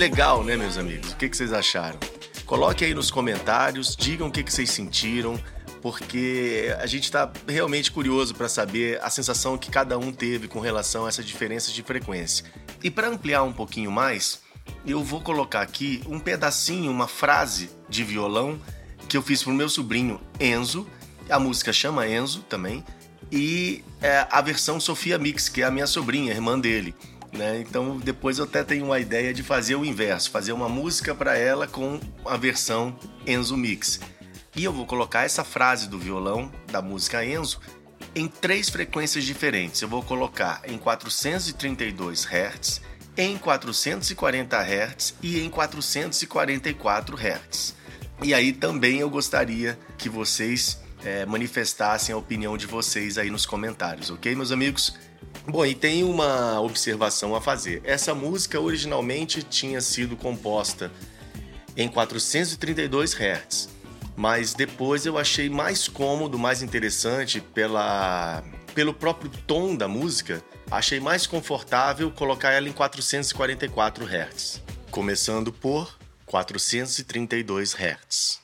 Legal, 0.04 0.44
né, 0.44 0.58
meus 0.58 0.78
amigos? 0.78 1.14
O 1.14 1.16
que, 1.16 1.30
vocês 1.30 1.54
acharam? 1.54 1.98
Coloque 2.46 2.84
aí 2.84 2.94
nos 2.94 3.10
comentários, 3.10 3.96
digam 3.96 4.28
o 4.28 4.32
que, 4.32 4.44
que 4.44 4.52
vocês 4.52 4.70
sentiram, 4.70 5.42
porque 5.82 6.76
a 6.78 6.86
gente 6.86 7.06
está 7.06 7.32
realmente 7.48 7.90
curioso 7.90 8.36
para 8.36 8.50
saber 8.50 9.00
a 9.02 9.10
sensação 9.10 9.58
que 9.58 9.72
cada 9.72 9.98
um 9.98 10.12
teve 10.12 10.50
com 10.50 10.60
relação 10.60 11.06
a 11.06 11.08
essas 11.08 11.26
diferenças 11.26 11.72
de 11.72 11.82
frequência. 11.82 12.46
E 12.84 12.92
para 12.92 13.08
ampliar 13.08 13.44
um 13.44 13.54
pouquinho 13.54 13.90
mais, 13.90 14.42
eu 14.86 15.02
vou 15.02 15.22
colocar 15.22 15.62
aqui 15.62 16.04
um 16.06 16.20
pedacinho, 16.20 16.92
uma 16.92 17.08
frase 17.08 17.70
de 17.88 18.04
violão 18.04 18.60
que 19.08 19.16
eu 19.16 19.22
fiz 19.22 19.42
pro 19.42 19.54
meu 19.54 19.70
sobrinho 19.70 20.20
Enzo. 20.38 20.86
A 21.30 21.40
música 21.40 21.72
chama 21.72 22.06
Enzo 22.10 22.42
também. 22.42 22.84
E 23.32 23.86
é, 24.02 24.28
a 24.30 24.42
versão 24.42 24.82
Sofia 24.82 25.18
Mix, 25.18 25.48
que 25.48 25.62
é 25.62 25.66
a 25.66 25.72
minha 25.72 25.88
sobrinha, 25.88 26.34
irmã 26.34 26.60
dele. 26.60 26.94
Né? 27.34 27.60
Então 27.60 27.98
depois 27.98 28.38
eu 28.38 28.46
até 28.46 28.64
tenho 28.64 28.86
uma 28.86 29.00
ideia 29.00 29.34
de 29.34 29.42
fazer 29.42 29.76
o 29.76 29.84
inverso, 29.84 30.30
fazer 30.30 30.52
uma 30.54 30.70
música 30.70 31.16
para 31.16 31.36
ela 31.38 31.68
com 31.68 32.00
a 32.26 32.38
versão 32.38 32.98
Enzo 33.26 33.58
Mix. 33.58 34.00
E 34.56 34.64
eu 34.64 34.72
vou 34.72 34.86
colocar 34.86 35.24
essa 35.24 35.44
frase 35.44 35.90
do 35.90 35.98
violão 35.98 36.52
da 36.72 36.82
música 36.82 37.26
Enzo 37.26 37.60
em 38.16 38.28
três 38.28 38.70
frequências 38.70 39.24
diferentes. 39.24 39.82
Eu 39.82 39.88
vou 39.88 40.04
colocar 40.04 40.62
em 40.68 40.78
432 40.78 42.26
Hz, 42.26 42.82
em 43.18 43.38
440 43.38 44.58
Hz 44.58 45.16
e 45.22 45.40
em 45.40 45.50
444 45.50 47.18
Hz. 47.18 47.76
E 48.22 48.34
aí 48.34 48.54
também 48.54 49.00
eu 49.00 49.10
gostaria 49.10 49.78
que 49.98 50.08
vocês 50.08 50.80
é, 51.04 51.26
manifestassem 51.26 52.14
a 52.14 52.18
opinião 52.18 52.56
de 52.58 52.68
vocês 52.68 53.18
aí 53.18 53.30
nos 53.30 53.46
comentários, 53.46 54.10
ok, 54.10 54.36
meus 54.36 54.52
amigos? 54.52 54.96
Bom, 55.46 55.66
e 55.66 55.76
tem 55.76 56.04
uma 56.04 56.62
observação 56.62 57.36
a 57.36 57.42
fazer. 57.42 57.82
Essa 57.84 58.16
música 58.16 58.60
originalmente 58.60 59.44
tinha 59.44 59.82
sido 59.82 60.16
composta 60.16 60.90
em 61.76 61.90
432 61.90 63.14
Hz, 63.14 63.70
mas 64.16 64.54
depois 64.54 65.06
eu 65.06 65.18
achei 65.18 65.50
mais 65.50 65.88
cômodo, 65.88 66.40
mais 66.40 66.62
interessante 66.62 67.42
pela 67.42 68.44
pelo 68.74 68.94
próprio 68.94 69.30
tom 69.46 69.76
da 69.76 69.88
música, 69.88 70.44
achei 70.72 71.00
mais 71.00 71.28
confortável 71.28 72.10
colocar 72.10 72.52
ela 72.52 72.68
em 72.68 72.72
444 72.72 74.06
Hz, 74.06 74.64
começando 74.90 75.54
por 75.54 75.96
432 76.26 77.76
Hz. 77.76 78.43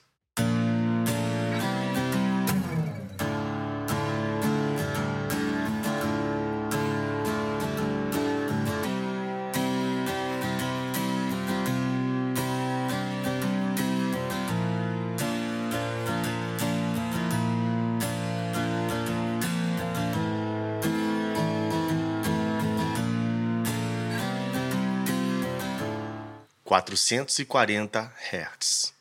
440 26.70 28.12
Hz. 28.32 28.99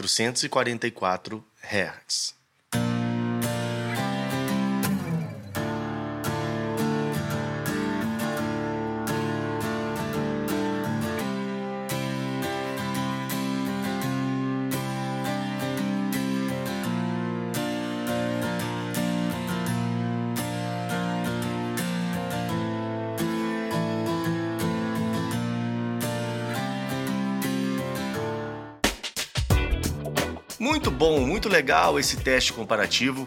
Quatrocentos 0.00 0.42
e 0.44 0.48
quarenta 0.48 0.86
e 0.86 0.90
quatro 0.90 1.44
Hz. 1.62 2.39
Muito 30.60 30.90
bom, 30.90 31.20
muito 31.20 31.48
legal 31.48 31.98
esse 31.98 32.18
teste 32.18 32.52
comparativo, 32.52 33.26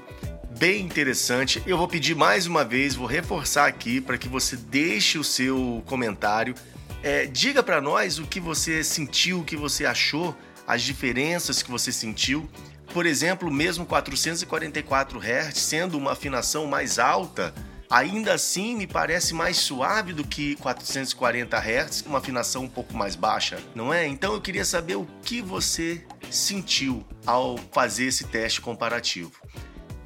bem 0.55 0.85
interessante. 0.85 1.63
Eu 1.65 1.79
vou 1.79 1.87
pedir 1.87 2.15
mais 2.15 2.45
uma 2.45 2.63
vez, 2.63 2.93
vou 2.93 3.07
reforçar 3.07 3.65
aqui 3.65 3.99
para 3.99 4.19
que 4.19 4.27
você 4.27 4.55
deixe 4.55 5.17
o 5.17 5.23
seu 5.23 5.81
comentário. 5.87 6.53
É, 7.01 7.25
diga 7.25 7.63
para 7.63 7.81
nós 7.81 8.19
o 8.19 8.27
que 8.27 8.39
você 8.39 8.83
sentiu, 8.83 9.39
o 9.39 9.43
que 9.43 9.55
você 9.55 9.83
achou, 9.83 10.37
as 10.67 10.83
diferenças 10.83 11.63
que 11.63 11.71
você 11.71 11.91
sentiu. 11.91 12.47
Por 12.93 13.03
exemplo, 13.03 13.49
mesmo 13.49 13.83
444 13.83 15.19
Hz 15.19 15.57
sendo 15.57 15.97
uma 15.97 16.11
afinação 16.11 16.67
mais 16.67 16.99
alta, 16.99 17.51
ainda 17.93 18.33
assim 18.33 18.75
me 18.75 18.87
parece 18.87 19.35
mais 19.35 19.57
suave 19.57 20.13
do 20.13 20.25
que 20.25 20.55
440 20.55 21.55
Hz, 21.55 22.01
uma 22.07 22.17
afinação 22.17 22.63
um 22.63 22.67
pouco 22.67 22.97
mais 22.97 23.15
baixa, 23.15 23.59
não 23.75 23.93
é? 23.93 24.07
Então 24.07 24.33
eu 24.33 24.41
queria 24.41 24.65
saber 24.65 24.95
o 24.95 25.07
que 25.21 25.43
você 25.43 26.03
sentiu 26.31 27.05
ao 27.23 27.55
fazer 27.71 28.05
esse 28.05 28.23
teste 28.23 28.59
comparativo. 28.59 29.31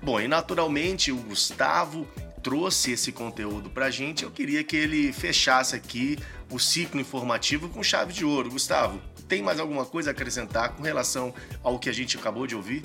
Bom, 0.03 0.20
e 0.20 0.27
naturalmente 0.27 1.13
o 1.13 1.15
Gustavo 1.15 2.06
trouxe 2.44 2.91
esse 2.91 3.13
conteúdo 3.13 3.70
para 3.70 3.86
a 3.86 3.89
gente. 3.89 4.24
Eu 4.25 4.32
queria 4.32 4.65
que 4.65 4.75
ele 4.75 5.13
fechasse 5.13 5.74
aqui 5.74 6.20
o 6.51 6.60
ciclo 6.60 7.00
informativo 7.00 7.70
com 7.70 7.82
chave 7.82 8.12
de 8.12 8.25
ouro. 8.25 8.50
Gustavo, 8.50 9.01
tem 9.29 9.41
mais 9.41 9.62
alguma 9.62 9.86
coisa 9.86 10.10
a 10.10 10.12
acrescentar 10.12 10.74
com 10.75 10.84
relação 10.84 11.34
ao 11.63 11.79
que 11.79 11.89
a 11.89 11.94
gente 11.94 12.17
acabou 12.17 12.46
de 12.46 12.53
ouvir? 12.53 12.84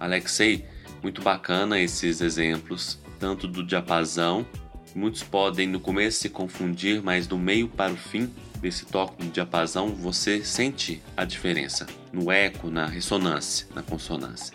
Alexei, 0.00 0.66
muito 1.02 1.20
bacana 1.20 1.78
esses 1.78 2.22
exemplos, 2.22 2.98
tanto 3.24 3.48
do 3.48 3.64
diapasão. 3.64 4.44
Muitos 4.94 5.22
podem 5.22 5.66
no 5.66 5.80
começo 5.80 6.20
se 6.20 6.28
confundir, 6.28 7.02
mas 7.02 7.26
do 7.26 7.38
meio 7.38 7.66
para 7.66 7.90
o 7.90 7.96
fim 7.96 8.30
desse 8.60 8.84
toque 8.84 9.22
de 9.22 9.30
diapasão, 9.30 9.88
você 9.88 10.44
sente 10.44 11.02
a 11.16 11.24
diferença 11.24 11.86
no 12.12 12.30
eco, 12.30 12.68
na 12.68 12.84
ressonância, 12.84 13.66
na 13.74 13.82
consonância. 13.82 14.52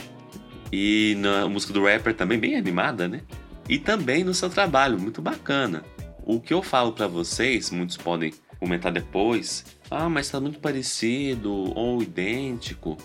E 0.71 1.15
na 1.17 1.49
música 1.49 1.73
do 1.73 1.83
rapper 1.83 2.13
também 2.13 2.37
bem 2.37 2.55
animada, 2.55 3.07
né? 3.07 3.21
E 3.67 3.79
também 3.79 4.23
no 4.23 4.35
seu 4.35 4.51
trabalho, 4.51 4.99
muito 4.99 5.19
bacana. 5.19 5.83
O 6.23 6.39
que 6.39 6.53
eu 6.53 6.61
falo 6.61 6.91
para 6.91 7.07
vocês, 7.07 7.71
muitos 7.71 7.97
podem 7.97 8.31
comentar 8.59 8.91
depois, 8.91 9.65
ah, 9.89 10.07
mas 10.07 10.27
está 10.27 10.39
muito 10.39 10.59
parecido 10.59 11.75
ou 11.75 12.03
idêntico. 12.03 12.99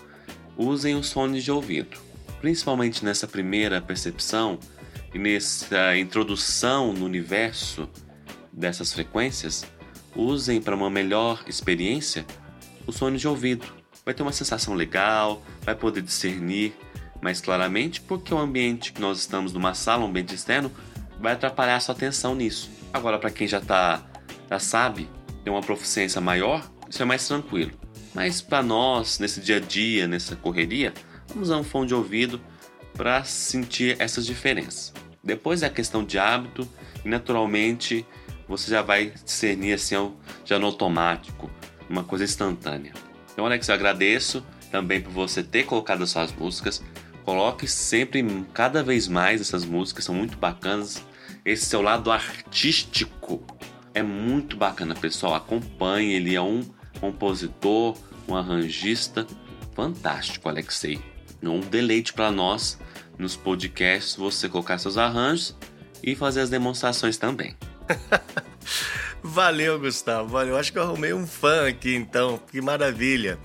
Usem 0.55 0.93
os 0.95 1.11
fones 1.11 1.43
de 1.43 1.51
ouvido. 1.51 1.97
Principalmente 2.39 3.03
nessa 3.03 3.27
primeira 3.27 3.81
percepção 3.81 4.59
e 5.15 5.17
nessa 5.17 5.97
introdução 5.97 6.91
no 6.91 7.05
universo 7.05 7.87
dessas 8.51 8.91
frequências, 8.91 9.65
usem 10.13 10.61
para 10.61 10.75
uma 10.75 10.89
melhor 10.89 11.41
experiência 11.47 12.25
o 12.85 12.91
fone 12.91 13.17
de 13.17 13.25
ouvido. 13.25 13.65
Vai 14.03 14.13
ter 14.13 14.23
uma 14.23 14.33
sensação 14.33 14.73
legal, 14.73 15.41
vai 15.61 15.73
poder 15.73 16.01
discernir 16.01 16.73
mais 17.21 17.39
claramente, 17.39 18.01
porque 18.01 18.33
o 18.33 18.37
ambiente 18.37 18.91
que 18.91 18.99
nós 18.99 19.19
estamos 19.19 19.53
numa 19.53 19.73
sala, 19.73 20.03
um 20.03 20.07
ambiente 20.07 20.35
externo, 20.35 20.69
vai 21.17 21.31
atrapalhar 21.31 21.77
a 21.77 21.79
sua 21.79 21.95
atenção 21.95 22.35
nisso. 22.35 22.69
Agora, 22.91 23.17
para 23.17 23.31
quem 23.31 23.47
já 23.47 23.61
tá, 23.61 24.03
já 24.49 24.59
sabe, 24.59 25.09
tem 25.45 25.53
uma 25.53 25.61
proficiência 25.61 26.19
maior, 26.19 26.69
isso 26.89 27.01
é 27.01 27.05
mais 27.05 27.25
tranquilo. 27.25 27.71
Mas 28.13 28.41
para 28.41 28.61
nós, 28.61 29.19
nesse 29.19 29.39
dia 29.39 29.57
a 29.57 29.59
dia, 29.61 30.09
nessa 30.09 30.35
correria, 30.35 30.93
vamos 31.29 31.47
usar 31.47 31.57
um 31.57 31.63
fone 31.63 31.87
de 31.87 31.95
ouvido 31.95 32.41
para 32.97 33.23
sentir 33.23 33.95
essas 33.97 34.25
diferenças. 34.25 34.93
Depois 35.25 35.63
é 35.63 35.65
a 35.65 35.71
questão 35.71 36.05
de 36.05 36.19
hábito 36.19 36.69
e 37.03 37.09
naturalmente 37.09 38.05
você 38.47 38.69
já 38.69 38.83
vai 38.83 39.11
discernir 39.25 39.73
assim, 39.73 40.13
já 40.45 40.59
no 40.59 40.67
automático, 40.67 41.49
uma 41.89 42.03
coisa 42.03 42.23
instantânea. 42.23 42.93
Então, 43.33 43.45
Alex, 43.45 43.67
eu 43.67 43.73
agradeço 43.73 44.45
também 44.71 45.01
por 45.01 45.11
você 45.11 45.43
ter 45.43 45.63
colocado 45.63 46.03
as 46.03 46.11
suas 46.11 46.31
músicas. 46.31 46.83
Coloque 47.23 47.67
sempre, 47.67 48.23
cada 48.53 48.83
vez 48.83 49.07
mais 49.07 49.41
essas 49.41 49.65
músicas, 49.65 50.05
são 50.05 50.13
muito 50.13 50.37
bacanas. 50.37 51.03
Esse 51.43 51.65
seu 51.65 51.81
lado 51.81 52.11
artístico 52.11 53.43
é 53.95 54.03
muito 54.03 54.55
bacana, 54.55 54.93
pessoal. 54.93 55.33
Acompanhe, 55.33 56.13
ele 56.13 56.35
é 56.35 56.41
um 56.41 56.61
compositor, 56.99 57.97
um 58.27 58.35
arranjista 58.35 59.25
fantástico, 59.73 60.47
Alexei. 60.47 60.99
Um 61.41 61.59
deleite 61.59 62.13
para 62.13 62.31
nós 62.31 62.79
nos 63.17 63.35
podcasts 63.35 64.15
você 64.15 64.49
colocar 64.49 64.77
seus 64.77 64.97
arranjos 64.97 65.55
e 66.03 66.15
fazer 66.15 66.41
as 66.41 66.49
demonstrações 66.49 67.17
também. 67.17 67.55
Valeu, 69.23 69.79
Gustavo. 69.79 70.29
Valeu. 70.29 70.57
Acho 70.57 70.71
que 70.71 70.77
eu 70.77 70.83
arrumei 70.83 71.13
um 71.13 71.25
fã 71.25 71.67
aqui, 71.67 71.95
então. 71.95 72.39
Que 72.51 72.61
maravilha. 72.61 73.39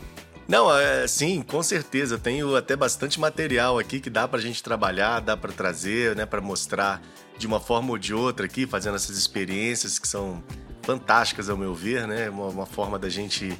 Não, 0.46 0.76
é, 0.76 1.06
sim, 1.06 1.42
com 1.42 1.62
certeza. 1.62 2.18
Tenho 2.18 2.54
até 2.54 2.76
bastante 2.76 3.18
material 3.18 3.78
aqui 3.78 4.00
que 4.00 4.10
dá 4.10 4.26
pra 4.26 4.40
gente 4.40 4.62
trabalhar, 4.62 5.20
dá 5.20 5.36
para 5.36 5.52
trazer, 5.52 6.14
né, 6.16 6.26
para 6.26 6.40
mostrar 6.40 7.00
de 7.38 7.46
uma 7.46 7.60
forma 7.60 7.90
ou 7.92 7.98
de 7.98 8.12
outra 8.12 8.46
aqui, 8.46 8.66
fazendo 8.66 8.96
essas 8.96 9.16
experiências 9.16 9.98
que 9.98 10.06
são 10.06 10.42
fantásticas 10.82 11.48
ao 11.48 11.56
meu 11.56 11.74
ver, 11.74 12.06
né? 12.06 12.28
Uma, 12.28 12.48
uma 12.48 12.66
forma 12.66 12.98
da 12.98 13.08
gente 13.08 13.56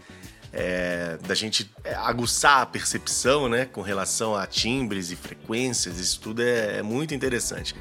é, 0.52 1.18
da 1.26 1.34
gente 1.34 1.70
é, 1.84 1.94
aguçar 1.94 2.62
a 2.62 2.66
percepção, 2.66 3.48
né, 3.48 3.64
com 3.66 3.82
relação 3.82 4.34
a 4.34 4.46
timbres 4.46 5.10
e 5.10 5.16
frequências. 5.16 5.98
Isso 5.98 6.20
tudo 6.20 6.42
é, 6.42 6.78
é 6.78 6.82
muito 6.82 7.14
interessante. 7.14 7.74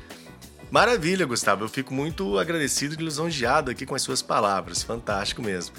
Maravilha, 0.71 1.25
Gustavo. 1.25 1.63
Eu 1.63 1.69
fico 1.69 1.93
muito 1.93 2.37
agradecido 2.37 2.93
e 2.93 3.03
lisonjeado 3.03 3.71
aqui 3.71 3.85
com 3.85 3.95
as 3.95 4.01
suas 4.01 4.21
palavras. 4.21 4.83
Fantástico 4.83 5.41
mesmo. 5.41 5.75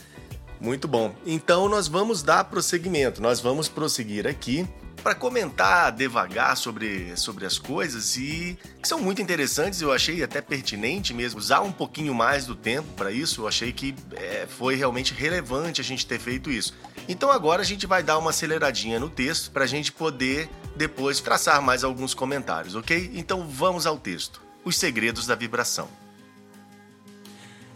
Muito 0.61 0.89
bom. 0.89 1.15
Então 1.25 1.69
nós 1.69 1.87
vamos 1.87 2.23
dar 2.23 2.45
prosseguimento. 2.45 3.23
Nós 3.23 3.41
vamos 3.41 3.69
prosseguir 3.69 4.27
aqui 4.27 4.69
para 5.01 5.15
comentar 5.15 5.91
devagar 5.93 6.57
sobre, 6.57 7.17
sobre 7.17 7.47
as 7.47 7.59
coisas 7.59 8.17
e 8.17 8.59
que 8.81 8.87
são 8.87 9.01
muito 9.01 9.21
interessantes. 9.21 9.81
Eu 9.81 9.93
achei 9.93 10.23
até 10.23 10.41
pertinente 10.41 11.13
mesmo 11.13 11.39
usar 11.39 11.61
um 11.61 11.73
pouquinho 11.73 12.15
mais 12.15 12.47
do 12.47 12.55
tempo 12.55 12.89
para 12.97 13.11
isso. 13.11 13.43
Eu 13.43 13.49
achei 13.49 13.73
que 13.73 13.95
é, 14.13 14.47
foi 14.49 14.77
realmente 14.77 15.15
relevante 15.15 15.81
a 15.81 15.85
gente 15.85 16.07
ter 16.07 16.19
feito 16.19 16.51
isso. 16.51 16.75
Então 17.09 17.31
agora 17.31 17.63
a 17.63 17.65
gente 17.65 17.87
vai 17.87 18.03
dar 18.03 18.19
uma 18.19 18.31
aceleradinha 18.31 19.01
no 19.01 19.09
texto 19.09 19.51
para 19.51 19.65
a 19.65 19.67
gente 19.67 19.91
poder 19.91 20.49
depois 20.77 21.21
traçar 21.21 21.61
mais 21.61 21.83
alguns 21.83 22.15
comentários, 22.15 22.75
ok? 22.75 23.11
Então 23.15 23.47
vamos 23.49 23.87
ao 23.87 23.99
texto. 23.99 24.41
Os 24.65 24.77
segredos 24.77 25.27
da 25.27 25.35
vibração. 25.35 25.89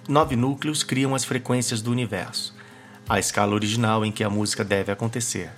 Nove 0.06 0.36
núcleos 0.36 0.82
criam 0.82 1.14
as 1.14 1.24
frequências 1.24 1.80
do 1.80 1.90
universo, 1.90 2.54
a 3.08 3.18
escala 3.18 3.54
original 3.54 4.04
em 4.04 4.12
que 4.12 4.22
a 4.22 4.28
música 4.28 4.62
deve 4.62 4.92
acontecer. 4.92 5.50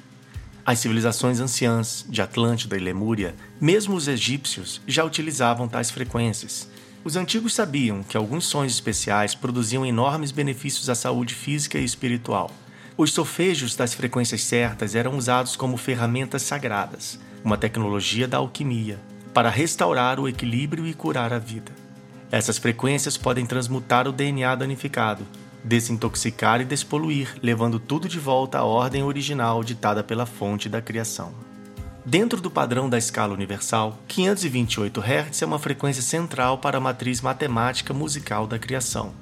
As 0.67 0.81
civilizações 0.81 1.39
anciãs 1.39 2.05
de 2.09 2.21
Atlântida 2.21 2.77
e 2.77 2.81
Lemúria, 2.81 3.37
mesmo 3.61 3.95
os 3.95 4.09
egípcios, 4.09 4.81
já 4.85 5.05
utilizavam 5.05 5.69
tais 5.69 5.93
frequências. 5.93 6.69
Os 7.05 7.15
antigos 7.15 7.55
sabiam 7.55 8.03
que 8.03 8.17
alguns 8.17 8.47
sons 8.47 8.73
especiais 8.73 9.33
produziam 9.33 9.87
enormes 9.87 10.33
benefícios 10.33 10.91
à 10.91 10.97
saúde 10.97 11.35
física 11.35 11.79
e 11.79 11.85
espiritual. 11.85 12.51
Os 12.97 13.13
solfejos 13.13 13.77
das 13.77 13.95
frequências 13.95 14.43
certas 14.43 14.97
eram 14.97 15.17
usados 15.17 15.55
como 15.55 15.77
ferramentas 15.77 16.43
sagradas, 16.43 17.17
uma 17.45 17.57
tecnologia 17.57 18.27
da 18.27 18.39
alquimia, 18.39 18.99
para 19.33 19.49
restaurar 19.49 20.19
o 20.19 20.29
equilíbrio 20.29 20.85
e 20.85 20.95
curar 20.95 21.33
a 21.33 21.39
vida. 21.39 21.71
Essas 22.29 22.59
frequências 22.59 23.17
podem 23.17 23.47
transmutar 23.47 24.09
o 24.09 24.13
DNA 24.13 24.53
danificado, 24.57 25.25
desintoxicar 25.67 26.61
e 26.61 26.65
despoluir, 26.65 27.35
levando 27.43 27.81
tudo 27.81 28.09
de 28.09 28.21
volta 28.21 28.59
à 28.59 28.65
ordem 28.65 29.03
original 29.03 29.65
ditada 29.65 30.03
pela 30.03 30.25
fonte 30.25 30.69
da 30.69 30.81
criação. 30.81 31.35
Dentro 32.05 32.41
do 32.41 32.49
padrão 32.49 32.89
da 32.89 32.97
escala 32.97 33.35
universal, 33.35 33.99
528 34.07 35.01
Hz 35.01 35.43
é 35.43 35.45
uma 35.47 35.59
frequência 35.59 36.03
central 36.03 36.59
para 36.59 36.79
a 36.79 36.81
matriz 36.81 37.21
matemática 37.21 37.93
musical 37.93 38.47
da 38.47 38.61
criação. 38.61 39.13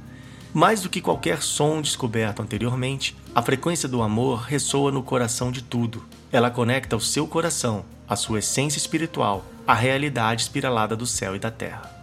Mais 0.52 0.82
do 0.82 0.90
que 0.90 1.00
qualquer 1.00 1.42
som 1.42 1.80
descoberto 1.80 2.42
anteriormente, 2.42 3.16
a 3.34 3.40
frequência 3.40 3.88
do 3.88 4.02
amor 4.02 4.42
ressoa 4.42 4.92
no 4.92 5.02
coração 5.02 5.50
de 5.50 5.62
tudo. 5.62 6.04
Ela 6.30 6.50
conecta 6.50 6.94
o 6.94 7.00
seu 7.00 7.26
coração, 7.26 7.86
a 8.06 8.16
sua 8.16 8.40
essência 8.40 8.78
espiritual, 8.78 9.46
a 9.66 9.72
realidade 9.72 10.42
espiralada 10.42 10.94
do 10.94 11.06
céu 11.06 11.34
e 11.34 11.38
da 11.38 11.50
terra. 11.50 11.93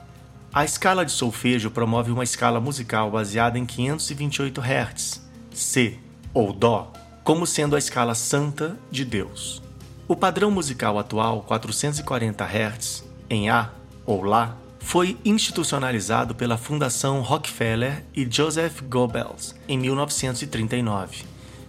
A 0.54 0.66
escala 0.66 1.06
de 1.06 1.14
solfejo 1.14 1.72
promove 1.72 2.12
uma 2.12 2.26
escala 2.26 2.60
musical 2.60 3.10
baseada 3.10 3.58
em 3.58 3.66
528 3.66 4.60
Hz, 4.60 5.22
C 5.50 5.98
ou 6.34 6.52
Dó, 6.52 6.92
como 7.24 7.48
sendo 7.48 7.74
a 7.74 7.80
escala 7.80 8.14
santa 8.14 8.78
de 8.92 9.06
Deus. 9.06 9.64
O 10.10 10.16
padrão 10.16 10.52
musical 10.52 11.00
atual 11.00 11.42
440 11.44 12.44
Hz, 12.44 13.06
em 13.30 13.50
A 13.50 13.70
ou 14.06 14.24
Lá, 14.24 14.58
foi 14.82 15.18
institucionalizado 15.24 16.36
pela 16.36 16.58
Fundação 16.58 17.22
Rockefeller 17.22 18.04
e 18.14 18.28
Joseph 18.30 18.82
Goebbels 18.82 19.56
em 19.70 19.78
1939 19.78 21.24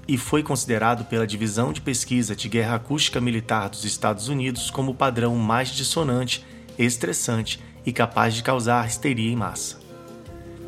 e 0.08 0.18
foi 0.18 0.42
considerado 0.42 1.04
pela 1.04 1.24
Divisão 1.24 1.72
de 1.72 1.80
Pesquisa 1.80 2.34
de 2.34 2.48
Guerra 2.48 2.74
Acústica 2.74 3.20
Militar 3.20 3.68
dos 3.68 3.84
Estados 3.84 4.26
Unidos 4.26 4.72
como 4.72 4.90
o 4.90 4.94
padrão 4.96 5.36
mais 5.36 5.68
dissonante, 5.68 6.44
estressante 6.76 7.60
e 7.84 7.92
capaz 7.92 8.34
de 8.34 8.42
causar 8.42 8.86
histeria 8.86 9.30
em 9.30 9.36
massa. 9.36 9.80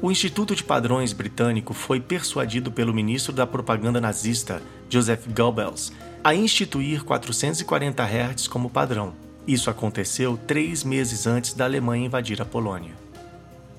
O 0.02 0.10
Instituto 0.10 0.54
de 0.54 0.62
Padrões 0.62 1.12
britânico 1.12 1.72
foi 1.72 1.98
persuadido 2.00 2.70
pelo 2.70 2.92
ministro 2.92 3.32
da 3.32 3.46
propaganda 3.46 4.00
nazista, 4.00 4.62
Joseph 4.90 5.26
Goebbels, 5.28 5.92
a 6.22 6.34
instituir 6.34 7.04
440 7.04 8.02
Hz 8.02 8.48
como 8.48 8.68
padrão. 8.68 9.14
Isso 9.46 9.70
aconteceu 9.70 10.38
três 10.46 10.84
meses 10.84 11.26
antes 11.26 11.54
da 11.54 11.64
Alemanha 11.64 12.06
invadir 12.06 12.40
a 12.40 12.44
Polônia. 12.44 12.94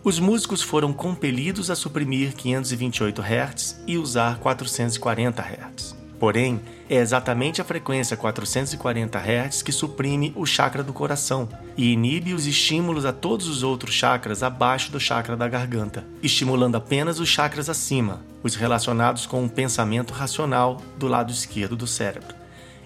Os 0.03 0.19
músicos 0.19 0.61
foram 0.61 0.93
compelidos 0.93 1.71
a 1.71 1.75
suprimir 1.75 2.33
528 2.35 3.21
Hz 3.21 3.83
e 3.87 3.97
usar 3.97 4.37
440 4.37 5.41
Hz. 5.41 6.04
Porém, 6.19 6.62
é 6.89 6.95
exatamente 6.95 7.62
a 7.62 7.65
frequência 7.65 8.15
440 8.15 9.19
Hz 9.19 9.62
que 9.62 9.71
suprime 9.71 10.32
o 10.36 10.45
chakra 10.45 10.82
do 10.82 10.93
coração 10.93 11.49
e 11.75 11.91
inibe 11.91 12.34
os 12.34 12.45
estímulos 12.45 13.06
a 13.06 13.12
todos 13.12 13.47
os 13.47 13.63
outros 13.63 13.93
chakras 13.93 14.41
abaixo 14.41 14.91
do 14.91 14.99
chakra 14.99 15.36
da 15.36 15.47
garganta, 15.47 16.06
estimulando 16.23 16.75
apenas 16.75 17.19
os 17.19 17.28
chakras 17.28 17.69
acima, 17.69 18.21
os 18.41 18.56
relacionados 18.56 19.25
com 19.25 19.43
o 19.43 19.49
pensamento 19.49 20.13
racional 20.13 20.82
do 20.97 21.08
lado 21.08 21.32
esquerdo 21.32 21.75
do 21.75 21.88
cérebro. 21.88 22.36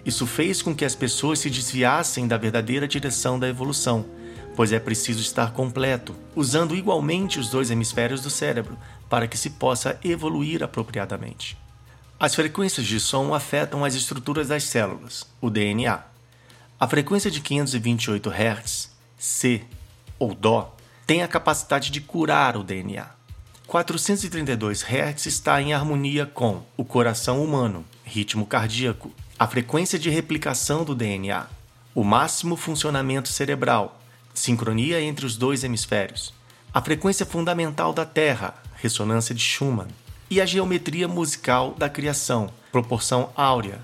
Isso 0.05 0.25
fez 0.25 0.61
com 0.61 0.73
que 0.73 0.85
as 0.85 0.95
pessoas 0.95 1.39
se 1.39 1.49
desviassem 1.49 2.27
da 2.27 2.37
verdadeira 2.37 2.87
direção 2.87 3.37
da 3.37 3.47
evolução 3.47 4.05
pois 4.59 4.73
é 4.73 4.79
preciso 4.79 5.21
estar 5.21 5.53
completo, 5.53 6.13
usando 6.35 6.75
igualmente 6.75 7.39
os 7.39 7.49
dois 7.49 7.71
hemisférios 7.71 8.19
do 8.19 8.29
cérebro 8.29 8.77
para 9.09 9.25
que 9.25 9.37
se 9.37 9.51
possa 9.51 9.97
evoluir 10.03 10.61
apropriadamente. 10.61 11.57
As 12.21 12.35
frequências 12.35 12.85
de 12.85 12.99
som 12.99 13.33
afetam 13.33 13.85
as 13.85 13.95
estruturas 13.95 14.49
das 14.49 14.65
células, 14.65 15.25
o 15.39 15.49
DNA. 15.49 16.03
A 16.77 16.85
frequência 16.85 17.31
de 17.31 17.39
528 17.39 18.29
Hz, 18.29 18.91
C 19.17 19.63
ou 20.19 20.35
Dó, 20.35 20.75
tem 21.07 21.23
a 21.23 21.29
capacidade 21.29 21.89
de 21.89 22.01
curar 22.01 22.57
o 22.57 22.63
DNA. 22.63 23.07
432 23.65 24.83
Hz 24.83 25.27
está 25.27 25.61
em 25.61 25.71
harmonia 25.71 26.25
com 26.25 26.61
o 26.75 26.83
coração 26.83 27.41
humano, 27.41 27.85
ritmo 28.03 28.45
cardíaco, 28.45 29.13
a 29.37 29.47
frequência 29.47 29.97
de 29.97 30.09
replicação 30.09 30.83
do 30.83 30.93
DNA, 30.93 31.47
o 31.95 32.03
máximo 32.03 32.57
funcionamento 32.57 33.29
cerebral, 33.29 33.97
sincronia 34.33 34.99
entre 34.99 35.25
os 35.25 35.37
dois 35.37 35.63
hemisférios, 35.63 36.33
a 36.73 36.81
frequência 36.81 37.25
fundamental 37.25 37.93
da 37.93 38.05
Terra, 38.05 38.55
ressonância 38.75 39.33
de 39.33 39.41
Schumann, 39.41 39.87
e 40.29 40.39
a 40.39 40.45
geometria 40.45 41.07
musical 41.07 41.73
da 41.77 41.89
criação, 41.89 42.49
proporção 42.71 43.29
áurea. 43.35 43.79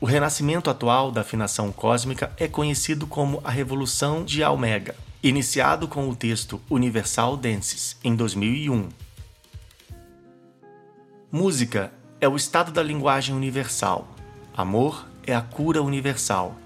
O 0.00 0.06
renascimento 0.06 0.68
atual 0.68 1.10
da 1.10 1.20
afinação 1.20 1.70
cósmica 1.70 2.32
é 2.36 2.48
conhecido 2.48 3.06
como 3.06 3.40
a 3.44 3.50
Revolução 3.50 4.24
de 4.24 4.42
Almega, 4.42 4.94
iniciado 5.22 5.86
com 5.86 6.08
o 6.08 6.16
texto 6.16 6.60
Universal 6.68 7.36
Dances, 7.36 7.96
em 8.02 8.14
2001. 8.14 8.88
Música 11.30 11.92
é 12.20 12.28
o 12.28 12.36
estado 12.36 12.70
da 12.72 12.82
linguagem 12.82 13.34
universal. 13.34 14.08
Amor 14.56 15.06
é 15.26 15.34
a 15.34 15.40
cura 15.40 15.82
universal. 15.82 16.56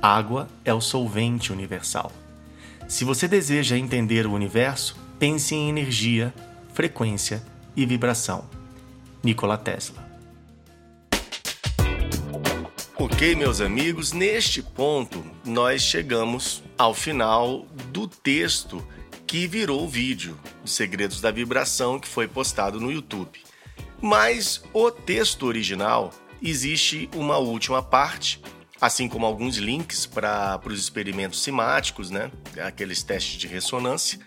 Água 0.00 0.48
é 0.64 0.72
o 0.72 0.80
solvente 0.80 1.52
universal. 1.52 2.10
Se 2.86 3.04
você 3.04 3.26
deseja 3.26 3.76
entender 3.76 4.26
o 4.26 4.32
universo, 4.32 4.96
pense 5.18 5.54
em 5.54 5.68
energia, 5.68 6.32
frequência 6.72 7.42
e 7.76 7.84
vibração. 7.84 8.44
Nikola 9.24 9.56
Tesla. 9.56 10.04
Ok, 12.96 13.34
meus 13.34 13.60
amigos, 13.60 14.12
neste 14.12 14.62
ponto 14.62 15.24
nós 15.44 15.82
chegamos 15.82 16.62
ao 16.76 16.94
final 16.94 17.66
do 17.90 18.06
texto 18.06 18.86
que 19.26 19.46
virou 19.46 19.84
o 19.84 19.88
vídeo, 19.88 20.38
Os 20.62 20.72
Segredos 20.72 21.20
da 21.20 21.30
Vibração, 21.30 21.98
que 21.98 22.06
foi 22.06 22.28
postado 22.28 22.78
no 22.78 22.92
YouTube. 22.92 23.40
Mas 24.00 24.62
o 24.72 24.90
texto 24.90 25.44
original 25.46 26.12
existe 26.42 27.08
uma 27.14 27.38
última 27.38 27.82
parte, 27.82 28.40
assim 28.80 29.08
como 29.08 29.24
alguns 29.24 29.56
links 29.56 30.04
para 30.06 30.60
os 30.66 30.78
experimentos 30.78 31.42
simáticos, 31.42 32.10
né? 32.10 32.30
aqueles 32.64 33.02
testes 33.02 33.38
de 33.38 33.48
ressonância, 33.48 34.20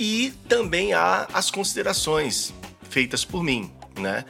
e 0.00 0.32
também 0.48 0.94
há 0.94 1.28
as 1.32 1.50
considerações 1.50 2.54
feitas 2.88 3.24
por 3.24 3.44
mim. 3.44 3.77
Né? 3.98 4.24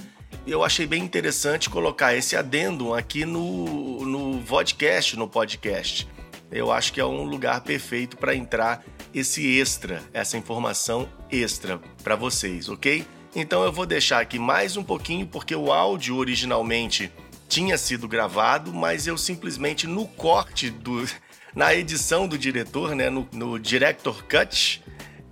Eu 0.46 0.64
achei 0.64 0.86
bem 0.86 1.02
interessante 1.02 1.68
colocar 1.68 2.14
esse 2.14 2.36
adendo 2.36 2.94
aqui 2.94 3.24
no, 3.24 4.04
no 4.04 4.40
vodcast, 4.40 5.16
no 5.16 5.28
podcast. 5.28 6.08
Eu 6.50 6.72
acho 6.72 6.92
que 6.92 7.00
é 7.00 7.04
um 7.04 7.24
lugar 7.24 7.60
perfeito 7.60 8.16
para 8.16 8.34
entrar 8.34 8.82
esse 9.14 9.58
extra, 9.58 10.02
essa 10.12 10.36
informação 10.38 11.08
extra 11.30 11.78
para 12.02 12.16
vocês, 12.16 12.68
ok? 12.68 13.06
Então 13.34 13.62
eu 13.62 13.72
vou 13.72 13.84
deixar 13.84 14.20
aqui 14.20 14.38
mais 14.38 14.76
um 14.76 14.82
pouquinho 14.82 15.26
porque 15.26 15.54
o 15.54 15.70
áudio 15.70 16.16
originalmente 16.16 17.12
tinha 17.48 17.76
sido 17.76 18.08
gravado, 18.08 18.72
mas 18.72 19.06
eu 19.06 19.16
simplesmente 19.16 19.86
no 19.86 20.06
corte 20.06 20.70
do 20.70 21.06
na 21.54 21.74
edição 21.74 22.26
do 22.28 22.38
diretor, 22.38 22.94
né, 22.94 23.10
no, 23.10 23.28
no 23.32 23.58
director 23.58 24.24
cut, 24.24 24.82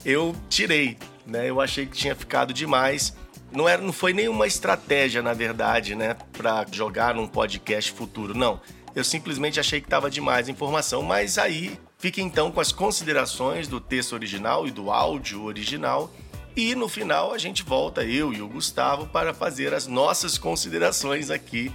eu 0.04 0.34
tirei, 0.48 0.96
né? 1.26 1.48
Eu 1.48 1.60
achei 1.60 1.86
que 1.86 1.96
tinha 1.96 2.14
ficado 2.14 2.52
demais. 2.52 3.14
Não 3.52 3.68
era, 3.68 3.80
não 3.80 3.92
foi 3.92 4.12
nenhuma 4.12 4.46
estratégia, 4.46 5.22
na 5.22 5.32
verdade, 5.32 5.94
né, 5.94 6.16
para 6.32 6.66
jogar 6.70 7.14
num 7.14 7.26
podcast 7.26 7.92
futuro, 7.92 8.36
não. 8.36 8.60
Eu 8.94 9.04
simplesmente 9.04 9.60
achei 9.60 9.80
que 9.80 9.86
estava 9.86 10.10
demais 10.10 10.48
a 10.48 10.50
informação, 10.50 11.02
mas 11.02 11.38
aí 11.38 11.78
fica 11.98 12.20
então 12.20 12.50
com 12.50 12.60
as 12.60 12.72
considerações 12.72 13.68
do 13.68 13.80
texto 13.80 14.14
original 14.14 14.66
e 14.66 14.70
do 14.70 14.90
áudio 14.90 15.44
original. 15.44 16.10
E 16.56 16.74
no 16.74 16.88
final 16.88 17.32
a 17.32 17.38
gente 17.38 17.62
volta, 17.62 18.02
eu 18.04 18.32
e 18.32 18.40
o 18.40 18.48
Gustavo, 18.48 19.06
para 19.06 19.34
fazer 19.34 19.74
as 19.74 19.86
nossas 19.86 20.38
considerações 20.38 21.30
aqui 21.30 21.70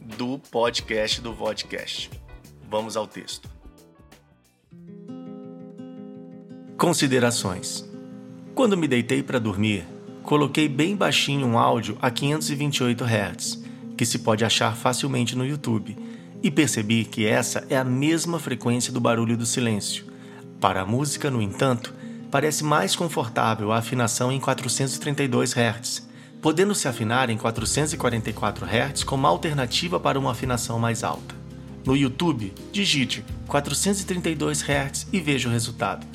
do 0.00 0.38
podcast 0.38 1.20
do 1.20 1.32
Vodcast. 1.32 2.10
Vamos 2.68 2.96
ao 2.96 3.06
texto. 3.06 3.48
Considerações. 6.76 7.88
Quando 8.52 8.76
me 8.76 8.88
deitei 8.88 9.22
para 9.22 9.38
dormir, 9.38 9.86
coloquei 10.24 10.68
bem 10.68 10.96
baixinho 10.96 11.46
um 11.46 11.58
áudio 11.58 11.96
a 12.00 12.10
528 12.10 13.04
Hz, 13.04 13.62
que 13.96 14.06
se 14.06 14.18
pode 14.18 14.44
achar 14.44 14.74
facilmente 14.74 15.36
no 15.36 15.46
YouTube 15.46 15.96
e 16.42 16.50
percebi 16.50 17.04
que 17.04 17.26
essa 17.26 17.64
é 17.68 17.76
a 17.76 17.84
mesma 17.84 18.38
frequência 18.38 18.92
do 18.92 19.00
barulho 19.00 19.36
do 19.36 19.46
silêncio. 19.46 20.06
Para 20.60 20.80
a 20.80 20.86
música, 20.86 21.30
no 21.30 21.42
entanto, 21.42 21.94
parece 22.30 22.64
mais 22.64 22.96
confortável 22.96 23.70
a 23.70 23.78
afinação 23.78 24.32
em 24.32 24.40
432 24.40 25.52
Hz, 25.52 26.08
podendo 26.40 26.74
se 26.74 26.88
afinar 26.88 27.28
em 27.28 27.36
444 27.36 28.66
Hz 28.66 29.04
como 29.04 29.26
alternativa 29.26 30.00
para 30.00 30.18
uma 30.18 30.32
afinação 30.32 30.78
mais 30.78 31.04
alta. 31.04 31.34
No 31.84 31.94
YouTube, 31.94 32.52
digite 32.72 33.22
432 33.46 34.62
Hz 34.62 35.06
e 35.12 35.20
veja 35.20 35.50
o 35.50 35.52
resultado. 35.52 36.06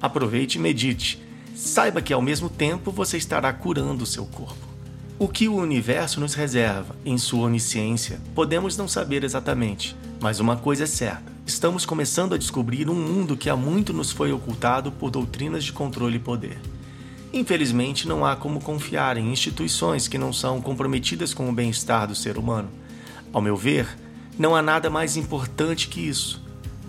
Aproveite 0.00 0.56
e 0.56 0.60
medite. 0.60 1.29
Saiba 1.62 2.00
que 2.00 2.14
ao 2.14 2.22
mesmo 2.22 2.48
tempo 2.48 2.90
você 2.90 3.18
estará 3.18 3.52
curando 3.52 4.02
o 4.02 4.06
seu 4.06 4.24
corpo. 4.24 4.66
O 5.18 5.28
que 5.28 5.46
o 5.46 5.56
universo 5.56 6.18
nos 6.18 6.32
reserva 6.32 6.96
em 7.04 7.18
sua 7.18 7.44
onisciência 7.44 8.18
podemos 8.34 8.78
não 8.78 8.88
saber 8.88 9.24
exatamente, 9.24 9.94
mas 10.22 10.40
uma 10.40 10.56
coisa 10.56 10.84
é 10.84 10.86
certa: 10.86 11.30
estamos 11.46 11.84
começando 11.84 12.34
a 12.34 12.38
descobrir 12.38 12.88
um 12.88 12.94
mundo 12.94 13.36
que 13.36 13.50
há 13.50 13.54
muito 13.54 13.92
nos 13.92 14.10
foi 14.10 14.32
ocultado 14.32 14.90
por 14.90 15.10
doutrinas 15.10 15.62
de 15.62 15.70
controle 15.70 16.16
e 16.16 16.18
poder. 16.18 16.58
Infelizmente, 17.30 18.08
não 18.08 18.24
há 18.24 18.34
como 18.34 18.62
confiar 18.62 19.18
em 19.18 19.30
instituições 19.30 20.08
que 20.08 20.16
não 20.16 20.32
são 20.32 20.62
comprometidas 20.62 21.34
com 21.34 21.46
o 21.46 21.52
bem-estar 21.52 22.08
do 22.08 22.14
ser 22.14 22.38
humano. 22.38 22.70
Ao 23.34 23.42
meu 23.42 23.54
ver, 23.54 23.86
não 24.38 24.56
há 24.56 24.62
nada 24.62 24.88
mais 24.88 25.14
importante 25.14 25.88
que 25.88 26.00
isso. 26.00 26.42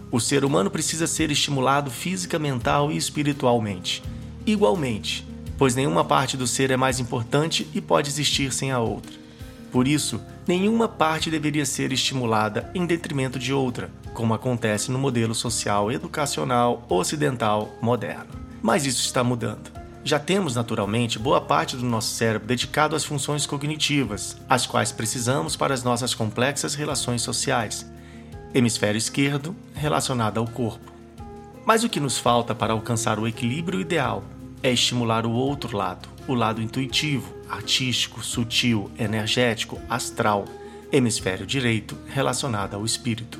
O 0.09 0.21
ser 0.21 0.45
humano 0.45 0.71
precisa 0.71 1.07
ser 1.07 1.29
estimulado 1.29 1.91
física, 1.91 2.39
mental 2.39 2.89
e 2.89 2.95
espiritualmente. 2.95 4.01
Igualmente, 4.45 5.27
pois 5.57 5.75
nenhuma 5.75 6.03
parte 6.03 6.35
do 6.35 6.47
ser 6.47 6.71
é 6.71 6.77
mais 6.77 6.99
importante 6.99 7.67
e 7.73 7.79
pode 7.79 8.09
existir 8.09 8.51
sem 8.51 8.71
a 8.71 8.79
outra. 8.79 9.13
Por 9.71 9.87
isso, 9.87 10.19
nenhuma 10.47 10.87
parte 10.87 11.29
deveria 11.29 11.65
ser 11.65 11.93
estimulada 11.93 12.69
em 12.73 12.85
detrimento 12.85 13.39
de 13.39 13.53
outra, 13.53 13.89
como 14.13 14.33
acontece 14.33 14.91
no 14.91 14.99
modelo 14.99 15.33
social 15.33 15.91
educacional 15.91 16.85
ocidental 16.89 17.73
moderno. 17.81 18.31
Mas 18.61 18.85
isso 18.85 19.01
está 19.01 19.23
mudando. 19.23 19.71
Já 20.03 20.17
temos 20.17 20.55
naturalmente 20.55 21.19
boa 21.19 21.39
parte 21.39 21.77
do 21.77 21.85
nosso 21.85 22.15
cérebro 22.15 22.47
dedicado 22.47 22.95
às 22.95 23.05
funções 23.05 23.45
cognitivas, 23.45 24.35
as 24.49 24.65
quais 24.65 24.91
precisamos 24.91 25.55
para 25.55 25.73
as 25.73 25.83
nossas 25.83 26.13
complexas 26.15 26.73
relações 26.73 27.21
sociais. 27.21 27.89
Hemisfério 28.53 28.97
esquerdo 28.97 29.55
relacionado 29.75 30.39
ao 30.39 30.47
corpo. 30.47 30.91
Mas 31.65 31.83
o 31.83 31.89
que 31.89 31.99
nos 31.99 32.17
falta 32.17 32.55
para 32.55 32.73
alcançar 32.73 33.19
o 33.19 33.27
equilíbrio 33.27 33.79
ideal 33.79 34.23
é 34.63 34.71
estimular 34.71 35.25
o 35.25 35.31
outro 35.31 35.77
lado, 35.77 36.09
o 36.27 36.33
lado 36.33 36.61
intuitivo, 36.61 37.33
artístico, 37.49 38.23
sutil, 38.23 38.91
energético, 38.97 39.79
astral, 39.89 40.45
hemisfério 40.91 41.45
direito 41.45 41.97
relacionado 42.07 42.75
ao 42.75 42.85
espírito. 42.85 43.39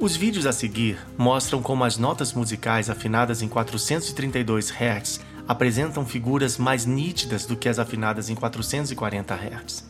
Os 0.00 0.14
vídeos 0.14 0.46
a 0.46 0.52
seguir 0.52 0.98
mostram 1.16 1.60
como 1.60 1.82
as 1.84 1.98
notas 1.98 2.32
musicais 2.32 2.88
afinadas 2.88 3.42
em 3.42 3.48
432 3.48 4.70
Hz 4.70 5.20
apresentam 5.48 6.06
figuras 6.06 6.56
mais 6.56 6.86
nítidas 6.86 7.46
do 7.46 7.56
que 7.56 7.68
as 7.68 7.78
afinadas 7.78 8.30
em 8.30 8.34
440 8.34 9.34
Hz. 9.34 9.84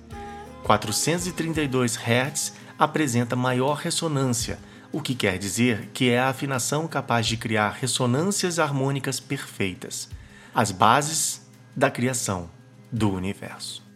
432 0.63 1.97
Hz 1.97 2.55
apresenta 2.79 3.37
maior 3.37 3.75
ressonância, 3.75 4.59
o 4.93 5.01
que 5.01 5.15
quer 5.15 5.39
dizer 5.39 5.91
que 5.93 6.11
é 6.11 6.19
a 6.19 6.29
afinação 6.29 6.89
capaz 6.89 7.27
de 7.27 7.37
criar 7.37 7.71
ressonâncias 7.71 8.59
harmônicas 8.59 9.21
perfeitas 9.21 10.09
as 10.55 10.73
bases 10.73 11.43
da 11.77 11.91
criação 11.91 12.51
do 12.91 13.13
universo. 13.13 13.87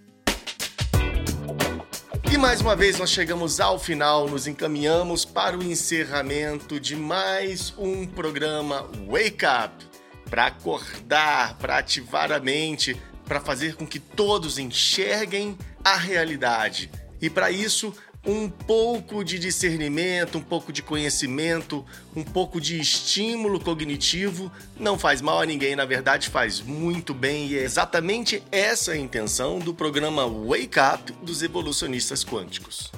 E 2.30 2.38
mais 2.38 2.60
uma 2.60 2.76
vez 2.76 2.98
nós 2.98 3.10
chegamos 3.10 3.60
ao 3.60 3.78
final, 3.78 4.28
nos 4.28 4.46
encaminhamos 4.46 5.24
para 5.24 5.58
o 5.58 5.62
encerramento 5.62 6.78
de 6.78 6.94
mais 6.94 7.74
um 7.76 8.06
programa 8.06 8.88
Wake 9.08 9.44
Up 9.44 9.84
para 10.30 10.46
acordar, 10.46 11.58
para 11.58 11.78
ativar 11.78 12.30
a 12.32 12.38
mente, 12.38 12.96
para 13.26 13.40
fazer 13.40 13.74
com 13.74 13.86
que 13.86 13.98
todos 13.98 14.58
enxerguem 14.58 15.58
a 15.84 15.96
realidade. 15.96 16.90
E 17.20 17.28
para 17.28 17.50
isso, 17.50 17.92
um 18.24 18.48
pouco 18.48 19.24
de 19.24 19.38
discernimento, 19.38 20.38
um 20.38 20.42
pouco 20.42 20.72
de 20.72 20.80
conhecimento, 20.80 21.84
um 22.14 22.22
pouco 22.22 22.60
de 22.60 22.78
estímulo 22.80 23.58
cognitivo 23.58 24.50
não 24.78 24.96
faz 24.96 25.20
mal 25.20 25.40
a 25.40 25.46
ninguém, 25.46 25.74
na 25.74 25.84
verdade 25.84 26.28
faz 26.28 26.60
muito 26.60 27.12
bem 27.12 27.48
e 27.48 27.58
é 27.58 27.62
exatamente 27.62 28.42
essa 28.52 28.92
a 28.92 28.96
intenção 28.96 29.58
do 29.58 29.74
programa 29.74 30.26
Wake 30.26 30.78
Up 30.78 31.12
dos 31.22 31.42
evolucionistas 31.42 32.24
quânticos. 32.24 32.92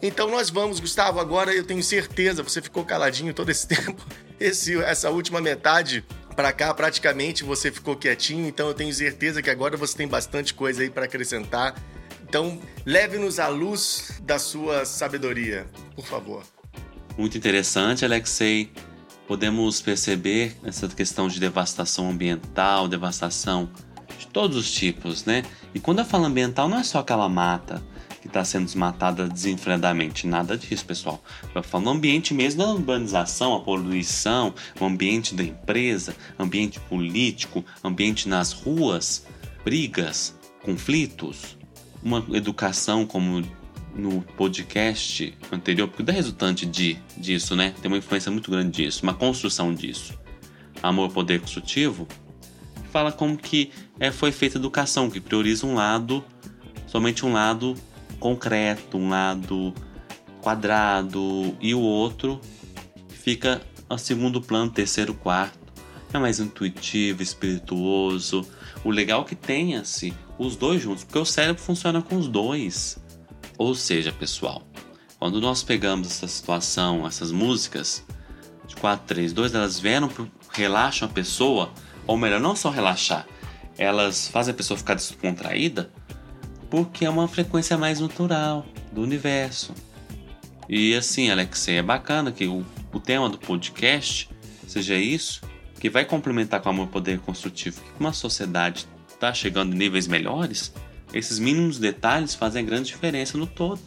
Então 0.00 0.28
nós 0.30 0.50
vamos, 0.50 0.80
Gustavo, 0.80 1.20
agora 1.20 1.54
eu 1.54 1.64
tenho 1.64 1.82
certeza, 1.82 2.42
você 2.42 2.60
ficou 2.62 2.84
caladinho 2.84 3.34
todo 3.34 3.50
esse 3.50 3.68
tempo, 3.68 4.04
esse, 4.40 4.76
essa 4.82 5.10
última 5.10 5.40
metade 5.40 6.02
para 6.34 6.50
cá 6.50 6.72
praticamente 6.72 7.44
você 7.44 7.70
ficou 7.70 7.94
quietinho, 7.94 8.48
então 8.48 8.68
eu 8.68 8.74
tenho 8.74 8.92
certeza 8.92 9.42
que 9.42 9.50
agora 9.50 9.76
você 9.76 9.94
tem 9.94 10.08
bastante 10.08 10.54
coisa 10.54 10.82
aí 10.82 10.88
para 10.88 11.04
acrescentar 11.04 11.74
então, 12.32 12.58
leve-nos 12.86 13.38
à 13.38 13.48
luz 13.48 14.18
da 14.22 14.38
sua 14.38 14.86
sabedoria, 14.86 15.66
por 15.94 16.06
favor. 16.06 16.42
Muito 17.18 17.36
interessante, 17.36 18.06
Alexei. 18.06 18.72
Podemos 19.28 19.82
perceber 19.82 20.56
essa 20.64 20.88
questão 20.88 21.28
de 21.28 21.38
devastação 21.38 22.08
ambiental, 22.08 22.88
devastação 22.88 23.68
de 24.18 24.26
todos 24.28 24.56
os 24.56 24.72
tipos, 24.72 25.26
né? 25.26 25.42
E 25.74 25.78
quando 25.78 25.98
eu 25.98 26.06
falo 26.06 26.24
ambiental, 26.24 26.70
não 26.70 26.78
é 26.78 26.82
só 26.82 27.00
aquela 27.00 27.28
mata 27.28 27.82
que 28.22 28.28
está 28.28 28.42
sendo 28.42 28.64
desmatada 28.64 29.28
desenfreadamente, 29.28 30.26
nada 30.26 30.56
disso, 30.56 30.86
pessoal. 30.86 31.22
Eu 31.54 31.62
falo 31.62 31.90
ambiente 31.90 32.32
mesmo 32.32 32.62
da 32.62 32.70
urbanização, 32.72 33.54
a 33.54 33.60
poluição, 33.60 34.54
o 34.80 34.86
ambiente 34.86 35.34
da 35.34 35.42
empresa, 35.42 36.16
ambiente 36.38 36.80
político, 36.80 37.62
ambiente 37.84 38.26
nas 38.26 38.52
ruas, 38.52 39.26
brigas, 39.66 40.34
conflitos, 40.62 41.60
uma 42.02 42.24
educação 42.32 43.06
como 43.06 43.42
no 43.94 44.22
podcast 44.36 45.36
anterior, 45.50 45.88
porque 45.88 46.10
é 46.10 46.14
resultante 46.14 46.64
de, 46.64 46.98
disso, 47.16 47.54
né? 47.54 47.74
Tem 47.80 47.90
uma 47.90 47.98
influência 47.98 48.30
muito 48.30 48.50
grande 48.50 48.84
disso, 48.84 49.02
uma 49.02 49.14
construção 49.14 49.74
disso. 49.74 50.18
Amor, 50.82 51.10
poder 51.12 51.40
construtivo 51.40 52.08
fala 52.92 53.10
como 53.10 53.38
que 53.38 53.70
é, 53.98 54.10
foi 54.10 54.30
feita 54.30 54.58
educação, 54.58 55.10
que 55.10 55.18
prioriza 55.18 55.66
um 55.66 55.74
lado, 55.74 56.22
somente 56.86 57.24
um 57.24 57.32
lado 57.32 57.74
concreto, 58.20 58.98
um 58.98 59.08
lado 59.08 59.72
quadrado, 60.42 61.56
e 61.58 61.74
o 61.74 61.80
outro 61.80 62.38
fica 63.08 63.62
a 63.88 63.96
segundo 63.96 64.42
plano, 64.42 64.70
terceiro, 64.70 65.14
quarto. 65.14 65.58
É 66.12 66.18
mais 66.18 66.38
intuitivo, 66.38 67.22
espirituoso. 67.22 68.46
O 68.84 68.90
legal 68.90 69.22
é 69.22 69.24
que 69.24 69.34
tenha-se 69.34 70.12
os 70.46 70.56
dois 70.56 70.82
juntos, 70.82 71.04
porque 71.04 71.18
o 71.18 71.24
cérebro 71.24 71.62
funciona 71.62 72.02
com 72.02 72.16
os 72.16 72.28
dois. 72.28 72.98
Ou 73.58 73.74
seja, 73.74 74.12
pessoal, 74.12 74.62
quando 75.18 75.40
nós 75.40 75.62
pegamos 75.62 76.08
essa 76.08 76.26
situação, 76.26 77.06
essas 77.06 77.30
músicas 77.30 78.04
de 78.66 78.74
4, 78.76 79.06
3, 79.06 79.32
2, 79.32 79.54
elas 79.54 79.78
vieram, 79.78 80.10
relaxam 80.50 81.08
a 81.08 81.12
pessoa, 81.12 81.70
ou 82.06 82.16
melhor, 82.16 82.40
não 82.40 82.56
só 82.56 82.70
relaxar, 82.70 83.26
elas 83.78 84.28
fazem 84.28 84.52
a 84.52 84.56
pessoa 84.56 84.76
ficar 84.76 84.94
descontraída 84.94 85.90
porque 86.72 87.04
é 87.04 87.10
uma 87.10 87.28
frequência 87.28 87.76
mais 87.76 88.00
natural 88.00 88.64
do 88.90 89.02
universo. 89.02 89.74
E 90.66 90.94
assim, 90.94 91.30
Alexei, 91.30 91.76
é 91.76 91.82
bacana 91.82 92.32
que 92.32 92.46
o, 92.46 92.64
o 92.92 92.98
tema 92.98 93.28
do 93.28 93.36
podcast 93.36 94.30
seja 94.66 94.96
isso, 94.96 95.42
que 95.78 95.90
vai 95.90 96.06
complementar 96.06 96.62
com 96.62 96.70
o 96.70 96.72
amor 96.72 96.86
poder 96.88 97.18
construtivo, 97.18 97.82
que 97.82 98.00
uma 98.00 98.14
sociedade 98.14 98.86
está 99.22 99.32
chegando 99.32 99.72
em 99.72 99.78
níveis 99.78 100.08
melhores, 100.08 100.72
esses 101.14 101.38
mínimos 101.38 101.78
detalhes 101.78 102.34
fazem 102.34 102.66
grande 102.66 102.88
diferença 102.88 103.38
no 103.38 103.46
todo. 103.46 103.80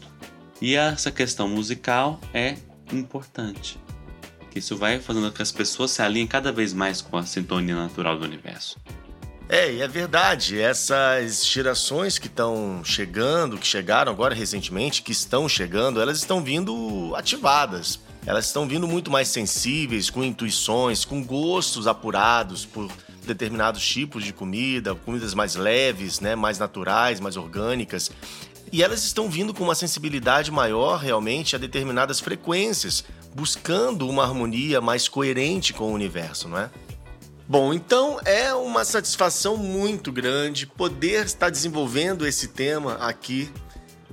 E 0.61 0.75
essa 0.75 1.11
questão 1.11 1.49
musical 1.49 2.21
é 2.33 2.55
importante. 2.93 3.77
Isso 4.55 4.77
vai 4.77 5.01
fazendo 5.01 5.27
com 5.27 5.35
que 5.35 5.41
as 5.41 5.51
pessoas 5.51 5.91
se 5.91 6.01
alinhem 6.01 6.25
cada 6.25 6.49
vez 6.49 6.71
mais 6.71 7.01
com 7.01 7.17
a 7.17 7.25
sintonia 7.25 7.75
natural 7.75 8.17
do 8.17 8.23
universo. 8.23 8.77
É, 9.49 9.73
e 9.73 9.81
é 9.81 9.87
verdade. 9.87 10.57
Essas 10.57 11.45
gerações 11.45 12.17
que 12.17 12.27
estão 12.27 12.81
chegando, 12.85 13.57
que 13.57 13.67
chegaram 13.67 14.13
agora 14.13 14.33
recentemente, 14.33 15.01
que 15.01 15.11
estão 15.11 15.49
chegando, 15.49 15.99
elas 15.99 16.17
estão 16.17 16.41
vindo 16.41 17.13
ativadas. 17.17 17.99
Elas 18.25 18.45
estão 18.45 18.65
vindo 18.65 18.87
muito 18.87 19.11
mais 19.11 19.27
sensíveis, 19.27 20.09
com 20.09 20.23
intuições, 20.23 21.03
com 21.03 21.21
gostos 21.21 21.85
apurados 21.85 22.65
por 22.65 22.89
determinados 23.25 23.85
tipos 23.85 24.23
de 24.23 24.31
comida, 24.31 24.95
comidas 24.95 25.33
mais 25.33 25.55
leves, 25.55 26.19
né, 26.19 26.35
mais 26.35 26.59
naturais, 26.59 27.19
mais 27.19 27.35
orgânicas. 27.37 28.11
E 28.71 28.83
elas 28.83 29.03
estão 29.03 29.29
vindo 29.29 29.53
com 29.53 29.63
uma 29.63 29.75
sensibilidade 29.75 30.51
maior 30.51 30.97
realmente 30.97 31.55
a 31.55 31.59
determinadas 31.59 32.19
frequências, 32.19 33.03
buscando 33.33 34.07
uma 34.07 34.23
harmonia 34.23 34.81
mais 34.81 35.07
coerente 35.07 35.73
com 35.73 35.85
o 35.85 35.93
universo, 35.93 36.47
não 36.47 36.57
é? 36.57 36.69
Bom, 37.47 37.73
então 37.73 38.19
é 38.25 38.53
uma 38.55 38.83
satisfação 38.83 39.55
muito 39.55 40.11
grande 40.11 40.65
poder 40.65 41.25
estar 41.25 41.51
desenvolvendo 41.51 42.25
esse 42.25 42.47
tema 42.47 42.95
aqui, 42.95 43.51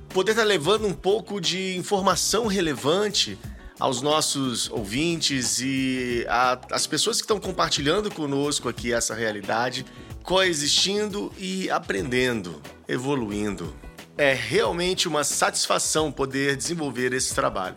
poder 0.09 0.31
estar 0.33 0.43
levando 0.43 0.85
um 0.85 0.93
pouco 0.93 1.41
de 1.41 1.75
informação 1.75 2.45
relevante 2.45 3.37
aos 3.83 4.01
nossos 4.01 4.69
ouvintes 4.69 5.59
e 5.59 6.25
às 6.71 6.87
pessoas 6.87 7.17
que 7.17 7.23
estão 7.23 7.37
compartilhando 7.37 8.09
conosco 8.09 8.69
aqui 8.69 8.93
essa 8.93 9.13
realidade, 9.13 9.85
coexistindo 10.23 11.29
e 11.37 11.69
aprendendo, 11.69 12.61
evoluindo. 12.87 13.75
É 14.17 14.33
realmente 14.33 15.05
uma 15.05 15.25
satisfação 15.25 16.13
poder 16.13 16.55
desenvolver 16.55 17.11
esse 17.11 17.35
trabalho. 17.35 17.75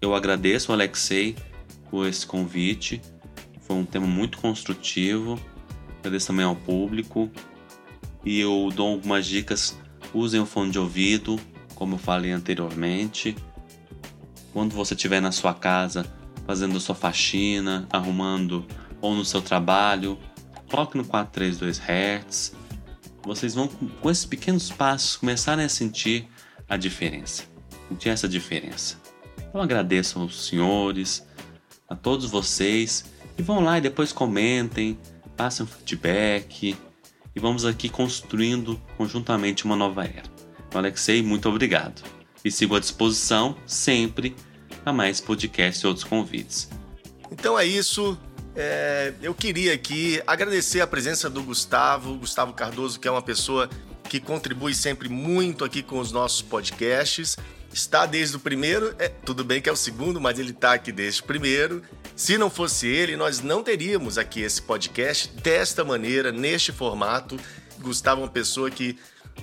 Eu 0.00 0.12
agradeço, 0.12 0.72
Alexei, 0.72 1.36
por 1.88 2.08
esse 2.08 2.26
convite 2.26 3.00
foi 3.60 3.76
um 3.76 3.84
tema 3.84 4.08
muito 4.08 4.38
construtivo. 4.38 5.40
Agradeço 6.00 6.26
também 6.26 6.44
ao 6.44 6.56
público. 6.56 7.30
E 8.24 8.40
eu 8.40 8.70
dou 8.74 8.94
algumas 8.94 9.24
dicas. 9.24 9.78
Usem 10.12 10.40
o 10.40 10.46
fone 10.46 10.72
de 10.72 10.80
ouvido, 10.80 11.38
como 11.76 11.94
eu 11.94 11.98
falei 11.98 12.32
anteriormente. 12.32 13.36
Quando 14.52 14.74
você 14.74 14.94
estiver 14.94 15.20
na 15.20 15.32
sua 15.32 15.54
casa 15.54 16.06
fazendo 16.46 16.78
sua 16.80 16.94
faxina, 16.94 17.86
arrumando 17.90 18.66
ou 19.00 19.14
no 19.14 19.24
seu 19.24 19.40
trabalho, 19.40 20.18
coloque 20.70 20.96
no 20.96 21.04
432 21.04 21.80
Hz. 21.80 22.54
Vocês 23.24 23.54
vão, 23.54 23.68
com 23.68 24.10
esses 24.10 24.24
pequenos 24.24 24.70
passos, 24.70 25.16
começarem 25.16 25.64
a 25.64 25.68
sentir 25.68 26.28
a 26.68 26.76
diferença. 26.76 27.44
Sentir 27.88 28.08
essa 28.08 28.28
diferença. 28.28 28.96
Então 29.48 29.60
agradeço 29.60 30.18
aos 30.18 30.46
senhores, 30.46 31.26
a 31.88 31.94
todos 31.94 32.30
vocês 32.30 33.04
e 33.36 33.42
vão 33.42 33.60
lá 33.60 33.78
e 33.78 33.80
depois 33.80 34.12
comentem, 34.12 34.98
passem 35.36 35.64
um 35.64 35.68
feedback 35.68 36.76
e 37.34 37.40
vamos 37.40 37.64
aqui 37.64 37.88
construindo 37.88 38.80
conjuntamente 38.96 39.64
uma 39.64 39.76
nova 39.76 40.04
era. 40.04 40.30
Então, 40.68 40.80
Alexei, 40.80 41.22
muito 41.22 41.48
obrigado. 41.48 42.02
E 42.44 42.50
sigo 42.50 42.76
à 42.76 42.80
disposição 42.80 43.56
sempre 43.66 44.34
a 44.84 44.92
mais 44.92 45.20
podcasts 45.20 45.82
e 45.82 45.86
outros 45.86 46.04
convites. 46.04 46.68
Então 47.30 47.58
é 47.58 47.64
isso. 47.64 48.18
É, 48.54 49.14
eu 49.22 49.34
queria 49.34 49.72
aqui 49.72 50.20
agradecer 50.26 50.80
a 50.80 50.86
presença 50.86 51.30
do 51.30 51.42
Gustavo, 51.42 52.16
Gustavo 52.16 52.52
Cardoso, 52.52 53.00
que 53.00 53.08
é 53.08 53.10
uma 53.10 53.22
pessoa 53.22 53.68
que 54.08 54.20
contribui 54.20 54.74
sempre 54.74 55.08
muito 55.08 55.64
aqui 55.64 55.82
com 55.82 55.98
os 55.98 56.12
nossos 56.12 56.42
podcasts. 56.42 57.36
Está 57.72 58.04
desde 58.04 58.36
o 58.36 58.38
primeiro, 58.38 58.94
é, 58.98 59.08
tudo 59.08 59.42
bem 59.42 59.62
que 59.62 59.68
é 59.68 59.72
o 59.72 59.76
segundo, 59.76 60.20
mas 60.20 60.38
ele 60.38 60.50
está 60.50 60.74
aqui 60.74 60.92
desde 60.92 61.22
o 61.22 61.24
primeiro. 61.24 61.82
Se 62.14 62.36
não 62.36 62.50
fosse 62.50 62.86
ele, 62.86 63.16
nós 63.16 63.40
não 63.40 63.62
teríamos 63.62 64.18
aqui 64.18 64.42
esse 64.42 64.60
podcast 64.60 65.28
desta 65.40 65.82
maneira, 65.82 66.30
neste 66.30 66.70
formato. 66.70 67.38
Gustavo 67.80 68.20
é 68.20 68.24
uma 68.24 68.30
pessoa 68.30 68.70
que, 68.70 68.98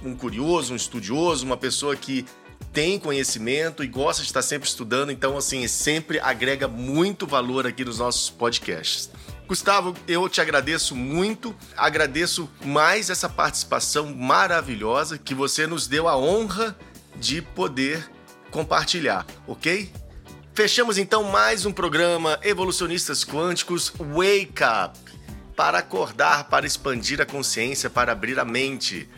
um 0.05 0.15
curioso, 0.15 0.73
um 0.73 0.75
estudioso, 0.75 1.43
uma 1.43 1.57
pessoa 1.57 1.95
que 1.95 2.23
tem 2.72 3.00
conhecimento 3.00 3.84
e 3.84 3.88
gosta 3.88 4.22
de 4.22 4.28
estar 4.28 4.41
sempre 4.41 4.67
estudando, 4.67 5.12
então, 5.12 5.38
assim, 5.38 5.67
sempre 5.67 6.19
agrega 6.19 6.67
muito 6.67 7.26
valor 7.26 7.65
aqui 7.65 7.84
nos 7.84 8.00
nossos 8.00 8.30
podcasts. 8.30 9.10
Gustavo, 9.48 9.95
eu 10.08 10.30
te 10.30 10.39
agradeço 10.39 10.95
muito, 10.95 11.56
agradeço 11.76 12.48
mais 12.63 13.10
essa 13.10 13.28
participação 13.28 14.15
maravilhosa 14.15 15.17
que 15.17 15.34
você 15.34 15.65
nos 15.65 15.88
deu 15.88 16.08
a 16.08 16.15
honra 16.15 16.78
de 17.15 17.41
poder 17.41 18.08
compartilhar, 18.52 19.26
ok? 19.48 19.91
Fechamos 20.54 20.98
então 20.98 21.24
mais 21.24 21.65
um 21.65 21.72
programa 21.72 22.39
Evolucionistas 22.43 23.24
Quânticos 23.24 23.91
Wake 23.98 24.62
Up 24.63 25.00
para 25.56 25.80
acordar, 25.80 26.45
para 26.45 26.65
expandir 26.65 27.19
a 27.19 27.26
consciência, 27.26 27.89
para 27.89 28.12
abrir 28.12 28.39
a 28.39 28.45
mente. 28.45 29.10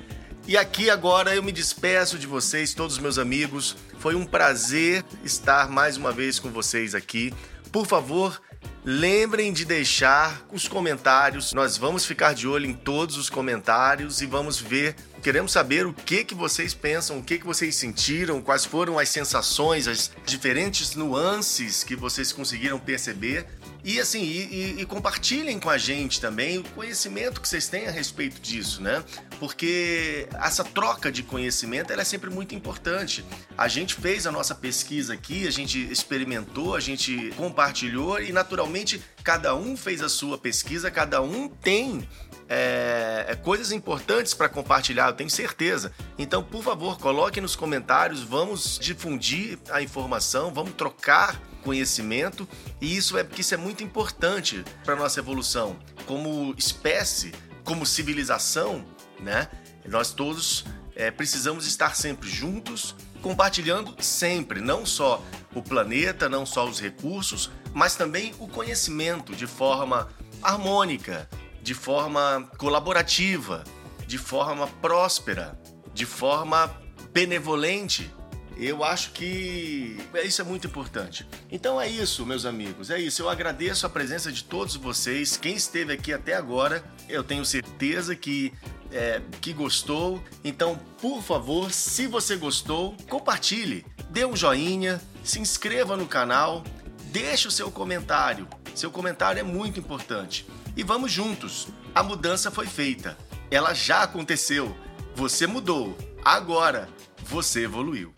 E 0.47 0.57
aqui 0.57 0.89
agora 0.89 1.35
eu 1.35 1.43
me 1.43 1.51
despeço 1.51 2.17
de 2.17 2.25
vocês, 2.25 2.73
todos 2.73 2.97
meus 2.97 3.17
amigos. 3.17 3.77
Foi 3.99 4.15
um 4.15 4.25
prazer 4.25 5.05
estar 5.23 5.69
mais 5.69 5.97
uma 5.97 6.11
vez 6.11 6.39
com 6.39 6.49
vocês 6.49 6.95
aqui. 6.95 7.31
Por 7.71 7.85
favor, 7.85 8.41
lembrem 8.83 9.53
de 9.53 9.63
deixar 9.63 10.45
os 10.51 10.67
comentários. 10.67 11.53
Nós 11.53 11.77
vamos 11.77 12.05
ficar 12.05 12.33
de 12.33 12.47
olho 12.47 12.65
em 12.65 12.73
todos 12.73 13.17
os 13.17 13.29
comentários 13.29 14.21
e 14.21 14.25
vamos 14.25 14.59
ver 14.59 14.95
Queremos 15.21 15.51
saber 15.51 15.85
o 15.85 15.93
que, 15.93 16.23
que 16.25 16.33
vocês 16.33 16.73
pensam, 16.73 17.19
o 17.19 17.23
que, 17.23 17.37
que 17.37 17.45
vocês 17.45 17.75
sentiram, 17.75 18.41
quais 18.41 18.65
foram 18.65 18.97
as 18.97 19.09
sensações, 19.09 19.87
as 19.87 20.09
diferentes 20.25 20.95
nuances 20.95 21.83
que 21.83 21.95
vocês 21.95 22.33
conseguiram 22.33 22.79
perceber. 22.79 23.45
E 23.83 23.99
assim, 23.99 24.21
e, 24.21 24.75
e, 24.77 24.81
e, 24.81 24.85
compartilhem 24.85 25.59
com 25.59 25.69
a 25.69 25.77
gente 25.77 26.21
também 26.21 26.59
o 26.59 26.63
conhecimento 26.63 27.41
que 27.41 27.47
vocês 27.47 27.67
têm 27.67 27.87
a 27.87 27.91
respeito 27.91 28.39
disso, 28.39 28.81
né? 28.81 29.03
Porque 29.39 30.27
essa 30.33 30.63
troca 30.63 31.11
de 31.11 31.23
conhecimento 31.23 31.91
é 31.91 32.03
sempre 32.03 32.29
muito 32.29 32.53
importante. 32.53 33.25
A 33.57 33.67
gente 33.67 33.95
fez 33.95 34.27
a 34.27 34.31
nossa 34.31 34.53
pesquisa 34.53 35.13
aqui, 35.13 35.47
a 35.47 35.51
gente 35.51 35.79
experimentou, 35.91 36.75
a 36.75 36.79
gente 36.79 37.33
compartilhou 37.35 38.21
e 38.21 38.31
naturalmente 38.31 39.01
cada 39.23 39.55
um 39.55 39.75
fez 39.75 40.01
a 40.03 40.09
sua 40.09 40.37
pesquisa, 40.37 40.91
cada 40.91 41.21
um 41.21 41.47
tem 41.47 42.07
é, 42.47 43.25
é, 43.29 43.35
coisas 43.35 43.71
importantes 43.71 44.33
para 44.33 44.49
compartilhar, 44.49 45.07
eu 45.07 45.13
tenho 45.13 45.29
certeza. 45.29 45.93
Então, 46.17 46.43
por 46.43 46.61
favor, 46.61 46.99
coloque 46.99 47.39
nos 47.39 47.55
comentários, 47.55 48.21
vamos 48.21 48.77
difundir 48.77 49.57
a 49.69 49.81
informação, 49.81 50.53
vamos 50.53 50.73
trocar 50.73 51.41
conhecimento 51.61 52.47
e 52.79 52.95
isso 52.95 53.17
é 53.17 53.23
porque 53.23 53.41
isso 53.41 53.53
é 53.53 53.57
muito 53.57 53.83
importante 53.83 54.63
para 54.83 54.95
nossa 54.95 55.19
evolução 55.19 55.77
como 56.05 56.53
espécie, 56.57 57.31
como 57.63 57.85
civilização, 57.85 58.85
né? 59.19 59.47
Nós 59.87 60.11
todos 60.11 60.65
é, 60.95 61.09
precisamos 61.09 61.65
estar 61.65 61.95
sempre 61.95 62.29
juntos, 62.29 62.95
compartilhando 63.21 63.95
sempre, 64.01 64.59
não 64.59 64.85
só 64.85 65.23
o 65.53 65.61
planeta, 65.61 66.27
não 66.27 66.45
só 66.45 66.67
os 66.67 66.79
recursos, 66.79 67.51
mas 67.73 67.95
também 67.95 68.33
o 68.39 68.47
conhecimento 68.47 69.35
de 69.35 69.47
forma 69.47 70.09
harmônica, 70.41 71.29
de 71.61 71.73
forma 71.73 72.49
colaborativa, 72.57 73.63
de 74.07 74.17
forma 74.17 74.67
próspera, 74.67 75.59
de 75.93 76.05
forma 76.05 76.75
benevolente. 77.13 78.13
Eu 78.61 78.83
acho 78.83 79.13
que 79.13 79.97
isso 80.23 80.39
é 80.39 80.45
muito 80.45 80.67
importante. 80.67 81.27
Então 81.51 81.81
é 81.81 81.87
isso, 81.87 82.23
meus 82.27 82.45
amigos, 82.45 82.91
é 82.91 82.99
isso. 82.99 83.23
Eu 83.23 83.27
agradeço 83.27 83.87
a 83.87 83.89
presença 83.89 84.31
de 84.31 84.43
todos 84.43 84.75
vocês. 84.75 85.35
Quem 85.35 85.55
esteve 85.55 85.91
aqui 85.91 86.13
até 86.13 86.35
agora, 86.35 86.83
eu 87.09 87.23
tenho 87.23 87.43
certeza 87.43 88.15
que 88.15 88.53
é, 88.91 89.19
que 89.41 89.51
gostou. 89.51 90.23
Então, 90.43 90.79
por 91.01 91.23
favor, 91.23 91.71
se 91.71 92.05
você 92.05 92.35
gostou, 92.35 92.95
compartilhe, 93.09 93.83
dê 94.11 94.25
um 94.25 94.35
joinha, 94.35 95.01
se 95.23 95.39
inscreva 95.39 95.97
no 95.97 96.05
canal, 96.05 96.63
deixe 97.05 97.47
o 97.47 97.51
seu 97.51 97.71
comentário. 97.71 98.47
Seu 98.75 98.91
comentário 98.91 99.39
é 99.39 99.43
muito 99.43 99.79
importante 99.79 100.45
e 100.77 100.83
vamos 100.83 101.11
juntos. 101.11 101.67
A 101.95 102.03
mudança 102.03 102.51
foi 102.51 102.67
feita. 102.67 103.17
Ela 103.49 103.73
já 103.73 104.03
aconteceu. 104.03 104.77
Você 105.15 105.47
mudou. 105.47 105.97
Agora, 106.23 106.87
você 107.23 107.63
evoluiu. 107.63 108.13